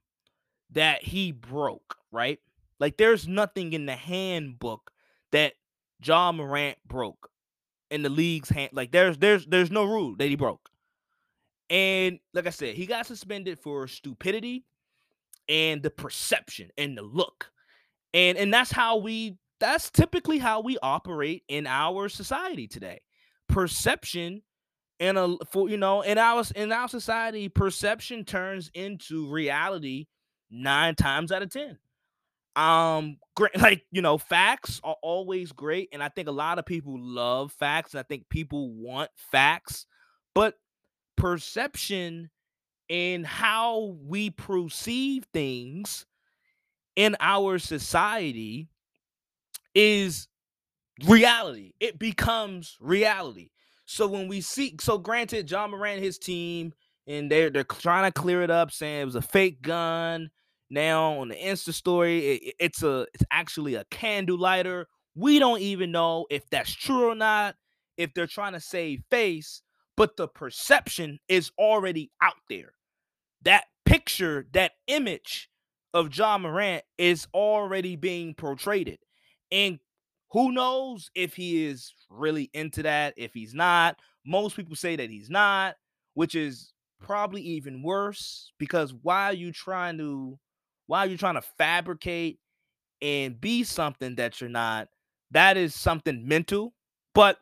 that 0.74 1.04
he 1.04 1.32
broke, 1.32 1.96
right? 2.12 2.40
Like 2.80 2.98
there's 2.98 3.28
nothing 3.28 3.74
in 3.74 3.86
the 3.86 3.96
handbook 3.96 4.92
that 5.32 5.54
Ja 6.04 6.32
Morant 6.32 6.78
broke 6.86 7.30
in 7.90 8.02
the 8.02 8.10
league's 8.10 8.50
hand. 8.50 8.72
Like 8.74 8.92
there's 8.92 9.18
there's 9.18 9.46
there's 9.46 9.72
no 9.72 9.86
rule 9.86 10.16
that 10.18 10.28
he 10.28 10.36
broke. 10.36 10.70
And 11.70 12.20
like 12.34 12.46
I 12.48 12.52
said, 12.52 12.76
he 12.76 12.86
got 12.86 13.06
suspended 13.06 13.60
for 13.60 13.88
stupidity 13.88 14.66
and 15.48 15.82
the 15.82 15.90
perception 15.90 16.70
and 16.78 16.98
the 16.98 17.04
look. 17.04 17.52
And 18.14 18.38
and 18.38 18.54
that's 18.54 18.72
how 18.72 18.98
we 18.98 19.38
that's 19.60 19.90
typically 19.90 20.40
how 20.40 20.62
we 20.62 20.78
operate 20.82 21.44
in 21.48 21.68
our 21.68 22.10
society 22.10 22.68
today. 22.68 23.02
Perception 23.48 24.42
and 25.00 25.18
a 25.18 25.38
for 25.52 25.70
you 25.70 25.78
know 25.78 26.02
in 26.02 26.18
our 26.18 26.44
in 26.56 26.72
our 26.72 26.88
society 26.88 27.50
perception 27.50 28.26
turns 28.26 28.70
into 28.74 29.30
reality 29.30 30.08
9 30.54 30.96
times 30.96 31.32
out 31.32 31.42
of 31.42 31.50
10 31.50 31.78
um 32.56 33.18
great 33.36 33.58
like 33.62 33.86
you 33.92 34.02
know 34.02 34.18
facts 34.18 34.80
are 34.84 34.96
always 35.02 35.52
great 35.52 35.90
and 35.92 36.04
i 36.04 36.10
think 36.10 36.28
a 36.28 36.32
lot 36.32 36.60
of 36.60 36.66
people 36.66 36.96
love 37.00 37.52
facts 37.52 37.94
and 37.94 38.00
i 38.00 38.04
think 38.04 38.30
people 38.30 38.70
want 38.72 39.10
facts 39.16 39.86
but 40.36 40.56
perception 41.18 42.30
and 42.90 43.26
how 43.26 43.98
we 44.04 44.30
perceive 44.30 45.26
things 45.34 46.06
in 46.96 47.16
our 47.20 47.58
society 47.58 48.68
is 49.74 50.28
reality. 51.06 51.74
It 51.80 51.98
becomes 51.98 52.78
reality. 52.80 53.50
So 53.86 54.08
when 54.08 54.28
we 54.28 54.42
see 54.42 54.76
so 54.80 54.98
granted 54.98 55.50
Ja 55.50 55.68
Morant 55.68 56.02
his 56.02 56.18
team 56.18 56.74
and 57.08 57.30
they're 57.30 57.50
they're 57.50 57.64
trying 57.64 58.12
to 58.12 58.20
clear 58.20 58.42
it 58.44 58.50
up 58.50 58.72
saying 58.72 59.02
it 59.02 59.06
was 59.06 59.16
a 59.16 59.22
fake 59.22 59.62
gun 59.62 60.30
now 60.74 61.20
on 61.20 61.30
the 61.30 61.36
Insta 61.36 61.74
story, 61.74 62.26
it, 62.28 62.56
it's 62.60 62.84
a 62.84 63.08
it's 63.14 63.24
actually 63.32 63.76
a 63.76 63.86
candle 63.86 64.38
lighter. 64.38 64.88
We 65.16 65.40
don't 65.40 65.62
even 65.62 65.92
know 65.92 66.26
if 66.30 66.50
that's 66.50 66.74
true 66.74 67.10
or 67.10 67.16
not, 67.16 67.56
if 67.98 68.14
they're 68.14 68.28
trying 68.28 68.54
to 68.54 68.60
save 68.60 69.04
face, 69.10 69.62
but 69.96 70.18
the 70.18 70.28
perception 70.28 71.20
is 71.30 71.52
already 71.58 72.12
out 72.22 72.34
there. 72.50 72.74
That 73.44 73.66
picture, 73.86 74.48
that 74.54 74.72
image 74.88 75.50
of 75.94 76.16
Ja 76.16 76.38
Morant 76.38 76.84
is 76.98 77.28
already 77.34 77.96
being 77.96 78.34
portrayed. 78.34 78.98
And 79.52 79.80
who 80.32 80.52
knows 80.52 81.12
if 81.14 81.36
he 81.36 81.66
is 81.66 81.94
really 82.10 82.50
into 82.54 82.82
that, 82.84 83.14
if 83.18 83.34
he's 83.34 83.54
not. 83.54 83.98
Most 84.26 84.56
people 84.56 84.76
say 84.76 84.96
that 84.96 85.12
he's 85.12 85.30
not, 85.30 85.76
which 86.16 86.34
is 86.34 86.74
probably 87.00 87.42
even 87.42 87.84
worse 87.84 88.52
because 88.58 88.94
why 89.04 89.26
are 89.26 89.34
you 89.34 89.52
trying 89.52 89.98
to 89.98 90.40
why 90.88 91.00
are 91.00 91.08
you 91.08 91.18
trying 91.18 91.36
to 91.36 91.42
fabricate 91.58 92.40
and 93.02 93.40
be 93.40 93.64
something 93.64 94.16
that 94.16 94.42
you're 94.42 94.50
not? 94.50 94.90
That 95.32 95.58
is 95.58 95.74
something 95.76 96.28
mental. 96.28 96.74
But 97.14 97.38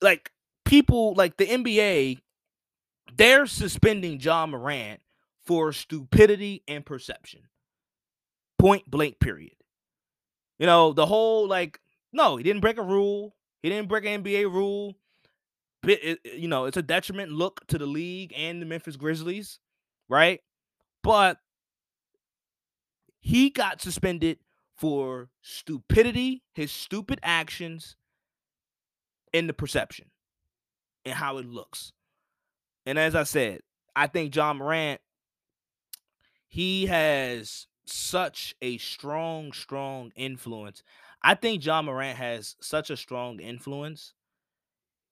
like 0.00 0.30
people 0.64 1.14
like 1.14 1.36
the 1.36 1.46
NBA, 1.46 2.20
they're 3.16 3.46
suspending 3.46 4.20
Ja 4.20 4.46
Morant 4.46 5.00
for 5.44 5.72
stupidity 5.72 6.62
and 6.68 6.84
perception. 6.84 7.40
Point 8.58 8.88
blank, 8.90 9.18
period. 9.20 9.52
You 10.58 10.66
know, 10.66 10.92
the 10.92 11.06
whole 11.06 11.46
like, 11.48 11.80
no, 12.12 12.36
he 12.36 12.42
didn't 12.42 12.60
break 12.60 12.78
a 12.78 12.82
rule. 12.82 13.34
He 13.62 13.68
didn't 13.68 13.88
break 13.88 14.04
an 14.04 14.22
NBA 14.22 14.44
rule. 14.44 14.94
It, 15.84 16.18
it, 16.24 16.34
you 16.34 16.48
know, 16.48 16.64
it's 16.64 16.76
a 16.76 16.82
detriment 16.82 17.32
look 17.32 17.66
to 17.68 17.78
the 17.78 17.86
league 17.86 18.32
and 18.36 18.60
the 18.60 18.66
Memphis 18.66 18.96
Grizzlies, 18.96 19.60
right? 20.08 20.40
But 21.02 21.38
he 23.20 23.50
got 23.50 23.80
suspended 23.80 24.38
for 24.76 25.28
stupidity, 25.42 26.42
his 26.54 26.70
stupid 26.70 27.18
actions, 27.22 27.96
and 29.34 29.48
the 29.48 29.52
perception 29.52 30.10
and 31.04 31.14
how 31.14 31.38
it 31.38 31.46
looks. 31.46 31.92
And 32.86 32.98
as 32.98 33.14
I 33.14 33.24
said, 33.24 33.60
I 33.94 34.06
think 34.06 34.34
Ja 34.34 34.54
Morant, 34.54 35.00
he 36.46 36.86
has 36.86 37.66
such 37.84 38.54
a 38.62 38.78
strong, 38.78 39.52
strong 39.52 40.12
influence. 40.16 40.82
I 41.22 41.34
think 41.34 41.64
Ja 41.64 41.82
Morant 41.82 42.16
has 42.16 42.56
such 42.60 42.90
a 42.90 42.96
strong 42.96 43.40
influence. 43.40 44.14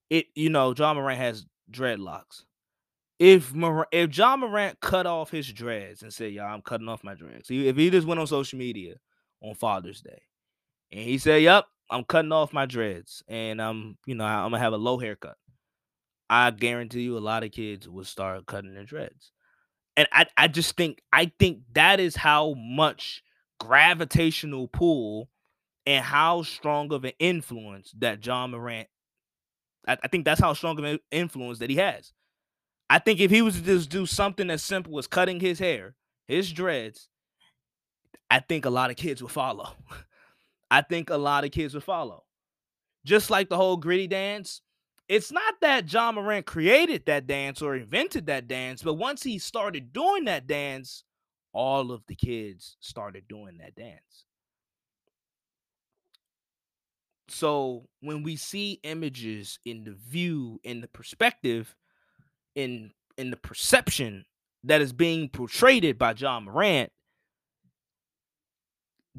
It, 0.09 0.27
you 0.35 0.49
know, 0.49 0.75
Ja 0.77 0.95
Morant 0.95 1.19
has 1.19 1.45
dreadlocks 1.71 2.46
if 3.19 3.55
Mor- 3.55 3.89
if 3.93 4.17
Ja 4.17 4.37
Morant 4.37 4.79
cut 4.81 5.07
off 5.07 5.31
his 5.31 5.53
dreads 5.53 6.03
and 6.03 6.13
said, 6.13 6.33
"Y'all, 6.33 6.53
I'm 6.53 6.63
cutting 6.63 6.89
off 6.89 7.05
my 7.05 7.15
dreads," 7.15 7.51
if 7.51 7.77
he 7.77 7.91
just 7.91 8.07
went 8.07 8.21
on 8.21 8.27
social 8.27 8.59
media 8.59 8.97
on 9.43 9.55
Father's 9.55 10.01
Day 10.01 10.21
and 10.93 11.03
he 11.03 11.19
said, 11.19 11.43
"Yep, 11.43 11.67
I'm 11.91 12.05
cutting 12.05 12.33
off 12.33 12.53
my 12.53 12.67
dreads 12.67 13.23
and 13.29 13.61
I'm, 13.63 13.99
you 14.07 14.15
know, 14.15 14.25
I'm 14.25 14.51
gonna 14.51 14.61
have 14.61 14.75
a 14.75 14.79
low 14.79 14.99
haircut," 14.99 15.37
I 16.31 16.51
guarantee 16.51 17.03
you, 17.03 17.19
a 17.19 17.21
lot 17.21 17.45
of 17.45 17.53
kids 17.53 17.89
would 17.89 18.07
start 18.07 18.47
cutting 18.47 18.75
their 18.75 18.85
dreads. 18.85 19.33
And 19.97 20.09
I, 20.13 20.27
I 20.37 20.49
just 20.49 20.77
think, 20.77 21.03
I 21.13 21.33
think 21.39 21.61
that 21.75 22.01
is 22.01 22.17
how 22.17 22.55
much 22.55 23.23
gravitational 23.61 24.69
pull 24.69 25.31
and 25.87 26.05
how 26.05 26.43
strong 26.43 26.93
of 26.93 27.05
an 27.05 27.13
influence 27.19 27.93
that 27.99 28.25
Ja 28.27 28.47
Morant. 28.47 28.89
I, 29.87 29.97
I 30.03 30.09
think 30.09 30.25
that's 30.25 30.41
how 30.41 30.53
strong 30.55 30.79
of 30.79 30.85
an 30.85 30.99
influence 31.11 31.59
that 31.61 31.71
he 31.71 31.77
has. 31.77 32.13
I 32.89 32.99
think 32.99 33.21
if 33.21 33.31
he 33.31 33.43
was 33.43 33.57
to 33.57 33.63
just 33.63 33.91
do 33.91 34.07
something 34.07 34.49
as 34.51 34.63
simple 34.63 34.99
as 34.99 35.07
cutting 35.07 35.41
his 35.41 35.59
hair, 35.59 35.95
his 36.29 36.53
dreads, 36.53 37.09
I 38.31 38.41
think 38.41 38.65
a 38.65 38.71
lot 38.71 38.91
of 38.91 38.97
kids 38.97 39.23
would 39.23 39.33
follow. 39.33 39.71
I 40.71 40.83
think 40.83 41.11
a 41.11 41.17
lot 41.17 41.45
of 41.45 41.51
kids 41.51 41.75
would 41.75 41.85
follow. 41.85 42.25
Just 43.05 43.31
like 43.31 43.49
the 43.49 43.57
whole 43.57 43.77
Griddy 43.77 44.09
dance, 44.09 44.63
it's 45.09 45.31
not 45.31 45.55
that 45.61 45.93
Ja 45.93 46.11
Morant 46.11 46.47
created 46.47 47.07
that 47.07 47.27
dance 47.27 47.63
or 47.63 47.77
invented 47.77 48.27
that 48.27 48.49
dance, 48.49 48.83
but 48.83 48.95
once 48.95 49.23
he 49.23 49.39
started 49.39 49.93
doing 49.93 50.25
that 50.25 50.47
dance, 50.47 51.05
all 51.53 51.93
of 51.93 52.03
the 52.07 52.17
kids 52.17 52.77
started 52.81 53.29
doing 53.29 53.59
that 53.59 53.75
dance. 53.77 54.25
So 57.29 57.89
when 58.01 58.23
we 58.23 58.37
see 58.37 58.81
images 58.83 59.59
in 59.65 59.85
the 59.85 59.93
view, 59.93 60.61
in 60.65 60.81
the 60.81 60.89
perspective, 60.89 61.75
in 62.57 62.91
in 63.17 63.31
the 63.31 63.37
perception 63.37 64.25
that 64.65 64.81
is 64.81 64.93
being 64.93 65.29
portrayed 65.29 65.97
by 65.97 66.13
Ja 66.13 66.41
Morant, 66.41 66.91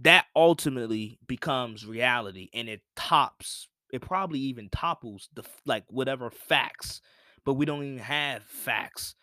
that 0.01 0.25
ultimately 0.35 1.17
becomes 1.25 1.85
reality 1.85 2.49
and 2.53 2.67
it 2.67 2.81
tops 2.95 3.69
it 3.91 4.01
probably 4.01 4.39
even 4.39 4.69
topples 4.69 5.29
the 5.33 5.43
like 5.65 5.85
whatever 5.89 6.29
facts 6.29 7.01
but 7.45 7.53
we 7.53 7.65
don't 7.65 7.83
even 7.83 7.97
have 7.97 8.43
facts. 8.43 9.15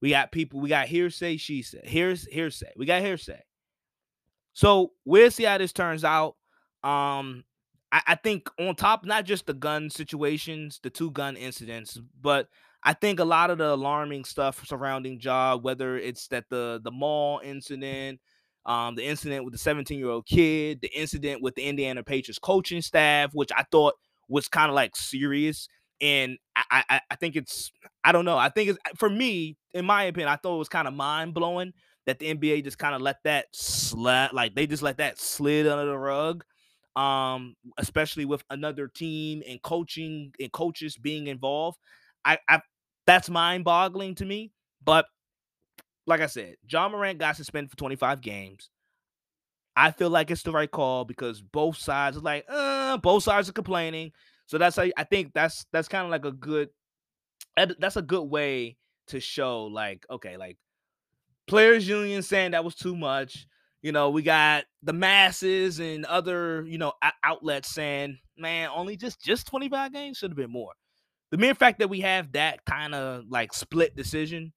We 0.00 0.10
got 0.10 0.32
people 0.32 0.60
we 0.60 0.68
got 0.68 0.88
hearsay 0.88 1.36
she 1.36 1.62
said 1.62 1.82
here's 1.84 2.26
hearsay 2.26 2.72
we 2.76 2.86
got 2.86 3.02
hearsay. 3.02 3.42
So 4.52 4.92
we'll 5.04 5.30
see 5.30 5.44
how 5.44 5.58
this 5.58 5.72
turns 5.72 6.04
out. 6.04 6.34
Um 6.82 7.44
I, 7.90 8.02
I 8.08 8.14
think 8.16 8.50
on 8.58 8.74
top 8.74 9.06
not 9.06 9.24
just 9.24 9.46
the 9.46 9.54
gun 9.54 9.88
situations 9.88 10.80
the 10.82 10.90
two 10.90 11.10
gun 11.10 11.36
incidents 11.36 11.98
but 12.20 12.48
I 12.84 12.92
think 12.94 13.20
a 13.20 13.24
lot 13.24 13.50
of 13.50 13.58
the 13.58 13.74
alarming 13.74 14.24
stuff 14.24 14.64
surrounding 14.66 15.20
Ja, 15.20 15.56
whether 15.56 15.96
it's 15.96 16.28
that 16.28 16.44
the 16.48 16.80
the 16.82 16.90
mall 16.92 17.40
incident, 17.44 18.20
um, 18.66 18.94
the 18.94 19.04
incident 19.04 19.44
with 19.44 19.52
the 19.52 19.58
17 19.58 19.98
year 19.98 20.08
old 20.10 20.26
kid, 20.26 20.80
the 20.80 20.88
incident 20.96 21.42
with 21.42 21.54
the 21.54 21.62
Indiana 21.62 22.02
Pacers 22.02 22.38
coaching 22.38 22.82
staff, 22.82 23.32
which 23.34 23.50
I 23.56 23.64
thought 23.70 23.94
was 24.28 24.48
kind 24.48 24.68
of 24.70 24.74
like 24.74 24.94
serious. 24.96 25.68
And 26.00 26.38
I, 26.54 26.84
I, 26.88 27.00
I 27.10 27.16
think 27.16 27.34
it's, 27.34 27.72
I 28.04 28.12
don't 28.12 28.24
know. 28.24 28.38
I 28.38 28.50
think 28.50 28.70
it's 28.70 28.78
for 28.96 29.10
me, 29.10 29.56
in 29.72 29.84
my 29.84 30.04
opinion, 30.04 30.28
I 30.28 30.36
thought 30.36 30.54
it 30.54 30.58
was 30.58 30.68
kind 30.68 30.86
of 30.86 30.94
mind 30.94 31.34
blowing 31.34 31.72
that 32.06 32.20
the 32.20 32.28
NBA 32.30 32.62
just 32.62 32.78
kind 32.78 32.94
of 32.94 33.00
let 33.02 33.16
that 33.24 33.46
slide, 33.52 34.30
like 34.32 34.54
they 34.54 34.66
just 34.68 34.82
let 34.82 34.98
that 34.98 35.18
slid 35.18 35.66
under 35.66 35.86
the 35.90 35.98
rug. 35.98 36.44
Um, 36.96 37.54
especially 37.78 38.24
with 38.24 38.42
another 38.50 38.88
team 38.88 39.42
and 39.48 39.62
coaching 39.62 40.32
and 40.40 40.50
coaches 40.50 40.96
being 40.96 41.28
involved. 41.28 41.78
I, 42.24 42.38
I 42.48 42.60
that's 43.06 43.30
mind 43.30 43.64
boggling 43.64 44.14
to 44.16 44.24
me. 44.24 44.52
But 44.84 45.06
like 46.06 46.20
I 46.20 46.26
said, 46.26 46.56
Ja 46.68 46.88
Morant 46.88 47.18
got 47.18 47.36
suspended 47.36 47.70
for 47.70 47.76
25 47.76 48.20
games. 48.20 48.70
I 49.76 49.92
feel 49.92 50.10
like 50.10 50.30
it's 50.30 50.42
the 50.42 50.50
right 50.50 50.70
call 50.70 51.04
because 51.04 51.40
both 51.40 51.76
sides 51.76 52.16
are 52.16 52.20
like, 52.20 52.44
uh, 52.48 52.96
both 52.96 53.22
sides 53.22 53.48
are 53.48 53.52
complaining. 53.52 54.12
So 54.46 54.58
that's 54.58 54.76
how 54.76 54.86
I 54.96 55.04
think 55.04 55.32
that's 55.34 55.66
that's 55.72 55.88
kind 55.88 56.04
of 56.04 56.10
like 56.10 56.24
a 56.24 56.32
good 56.32 56.70
that's 57.78 57.96
a 57.96 58.02
good 58.02 58.24
way 58.24 58.76
to 59.08 59.20
show 59.20 59.64
like 59.64 60.06
okay, 60.10 60.36
like 60.36 60.56
players 61.46 61.88
union 61.88 62.22
saying 62.22 62.52
that 62.52 62.64
was 62.64 62.74
too 62.74 62.96
much. 62.96 63.46
You 63.82 63.92
know, 63.92 64.10
we 64.10 64.22
got 64.22 64.64
the 64.82 64.92
masses 64.92 65.78
and 65.78 66.04
other, 66.06 66.64
you 66.66 66.78
know, 66.78 66.92
outlets 67.22 67.68
saying, 67.68 68.18
man, 68.36 68.70
only 68.74 68.96
just 68.96 69.20
just 69.20 69.46
25 69.46 69.92
games 69.92 70.16
should 70.16 70.30
have 70.30 70.36
been 70.36 70.50
more. 70.50 70.72
The 71.30 71.38
mere 71.38 71.54
fact 71.54 71.80
that 71.80 71.90
we 71.90 72.00
have 72.00 72.32
that 72.32 72.64
kind 72.64 72.94
of 72.94 73.24
like 73.28 73.52
split 73.52 73.96
decision 73.96 74.52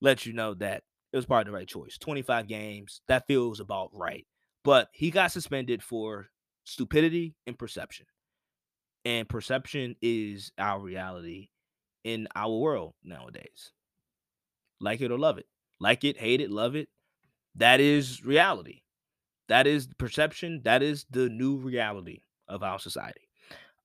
lets 0.00 0.26
you 0.26 0.32
know 0.32 0.54
that 0.54 0.82
it 1.12 1.16
was 1.16 1.26
probably 1.26 1.50
the 1.50 1.56
right 1.56 1.68
choice. 1.68 1.98
25 1.98 2.46
games, 2.46 3.00
that 3.08 3.26
feels 3.26 3.60
about 3.60 3.90
right. 3.92 4.26
But 4.64 4.88
he 4.92 5.10
got 5.10 5.32
suspended 5.32 5.82
for 5.82 6.28
stupidity 6.64 7.34
and 7.46 7.58
perception. 7.58 8.06
And 9.04 9.28
perception 9.28 9.96
is 10.02 10.52
our 10.58 10.78
reality 10.78 11.48
in 12.04 12.28
our 12.34 12.54
world 12.54 12.94
nowadays. 13.02 13.72
Like 14.80 15.00
it 15.00 15.10
or 15.10 15.18
love 15.18 15.38
it. 15.38 15.46
Like 15.80 16.04
it, 16.04 16.18
hate 16.18 16.40
it, 16.40 16.50
love 16.50 16.76
it. 16.76 16.88
That 17.56 17.80
is 17.80 18.24
reality. 18.24 18.82
That 19.48 19.66
is 19.66 19.88
perception. 19.98 20.60
That 20.64 20.82
is 20.82 21.06
the 21.10 21.28
new 21.28 21.56
reality 21.56 22.22
of 22.46 22.62
our 22.62 22.78
society. 22.78 23.28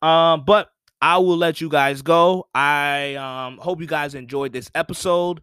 Um, 0.01 0.43
but 0.45 0.69
I 1.05 1.19
will 1.19 1.37
let 1.37 1.61
you 1.61 1.69
guys 1.69 2.01
go. 2.01 2.47
I 2.55 3.13
um 3.13 3.59
hope 3.59 3.79
you 3.79 3.85
guys 3.85 4.15
enjoyed 4.15 4.51
this 4.51 4.71
episode. 4.73 5.39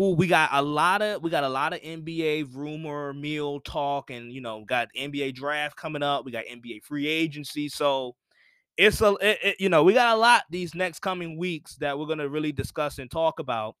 Ooh, 0.00 0.14
we 0.14 0.26
got 0.26 0.48
a 0.50 0.62
lot 0.62 1.02
of 1.02 1.22
we 1.22 1.28
got 1.28 1.44
a 1.44 1.48
lot 1.50 1.74
of 1.74 1.82
NBA 1.82 2.54
rumor 2.54 3.12
meal 3.12 3.60
talk, 3.60 4.08
and 4.08 4.32
you 4.32 4.40
know, 4.40 4.64
got 4.64 4.88
NBA 4.96 5.34
draft 5.34 5.76
coming 5.76 6.02
up. 6.02 6.24
We 6.24 6.32
got 6.32 6.46
NBA 6.46 6.84
free 6.84 7.06
agency, 7.06 7.68
so 7.68 8.16
it's 8.78 9.02
a 9.02 9.14
it, 9.20 9.38
it, 9.42 9.56
you 9.60 9.68
know 9.68 9.84
we 9.84 9.92
got 9.92 10.16
a 10.16 10.18
lot 10.18 10.44
these 10.48 10.74
next 10.74 11.00
coming 11.00 11.36
weeks 11.36 11.76
that 11.76 11.98
we're 11.98 12.06
gonna 12.06 12.26
really 12.26 12.52
discuss 12.52 12.98
and 12.98 13.10
talk 13.10 13.40
about, 13.40 13.76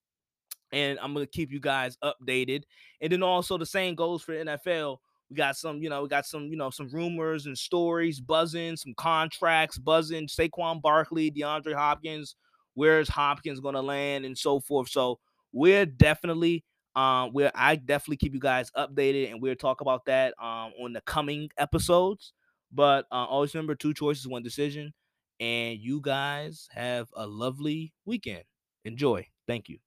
and 0.72 0.98
I'm 1.00 1.14
gonna 1.14 1.26
keep 1.26 1.50
you 1.50 1.58
guys 1.58 1.96
updated. 2.04 2.64
And 3.00 3.10
then 3.10 3.22
also 3.22 3.56
the 3.56 3.64
same 3.64 3.94
goes 3.94 4.20
for 4.20 4.34
NFL. 4.34 4.98
We 5.34 5.38
got 5.38 5.56
some, 5.56 5.82
you 5.82 5.90
know, 5.90 6.02
we 6.02 6.08
got 6.08 6.26
some, 6.26 6.44
you 6.44 6.56
know, 6.56 6.70
some 6.70 6.88
rumors 6.92 7.46
and 7.46 7.58
stories 7.58 8.20
buzzing, 8.20 8.76
some 8.76 8.94
contracts 8.94 9.78
buzzing. 9.78 10.28
Saquon 10.28 10.80
Barkley, 10.80 11.30
DeAndre 11.30 11.74
Hopkins, 11.74 12.36
where's 12.74 13.08
Hopkins 13.08 13.60
gonna 13.60 13.82
land, 13.82 14.24
and 14.24 14.38
so 14.38 14.60
forth. 14.60 14.88
So 14.88 15.18
we're 15.52 15.86
definitely 15.86 16.64
um 16.96 17.32
where 17.32 17.50
I 17.54 17.76
definitely 17.76 18.18
keep 18.18 18.34
you 18.34 18.40
guys 18.40 18.70
updated 18.76 19.32
and 19.32 19.42
we'll 19.42 19.56
talk 19.56 19.80
about 19.80 20.04
that 20.06 20.34
um 20.40 20.72
on 20.80 20.92
the 20.92 21.00
coming 21.00 21.50
episodes. 21.58 22.32
But 22.72 23.06
uh, 23.12 23.26
always 23.26 23.54
remember 23.54 23.74
two 23.74 23.94
choices, 23.94 24.26
one 24.28 24.42
decision. 24.42 24.92
And 25.40 25.78
you 25.80 26.00
guys 26.00 26.68
have 26.72 27.08
a 27.14 27.26
lovely 27.26 27.92
weekend. 28.04 28.44
Enjoy. 28.84 29.26
Thank 29.46 29.68
you. 29.68 29.78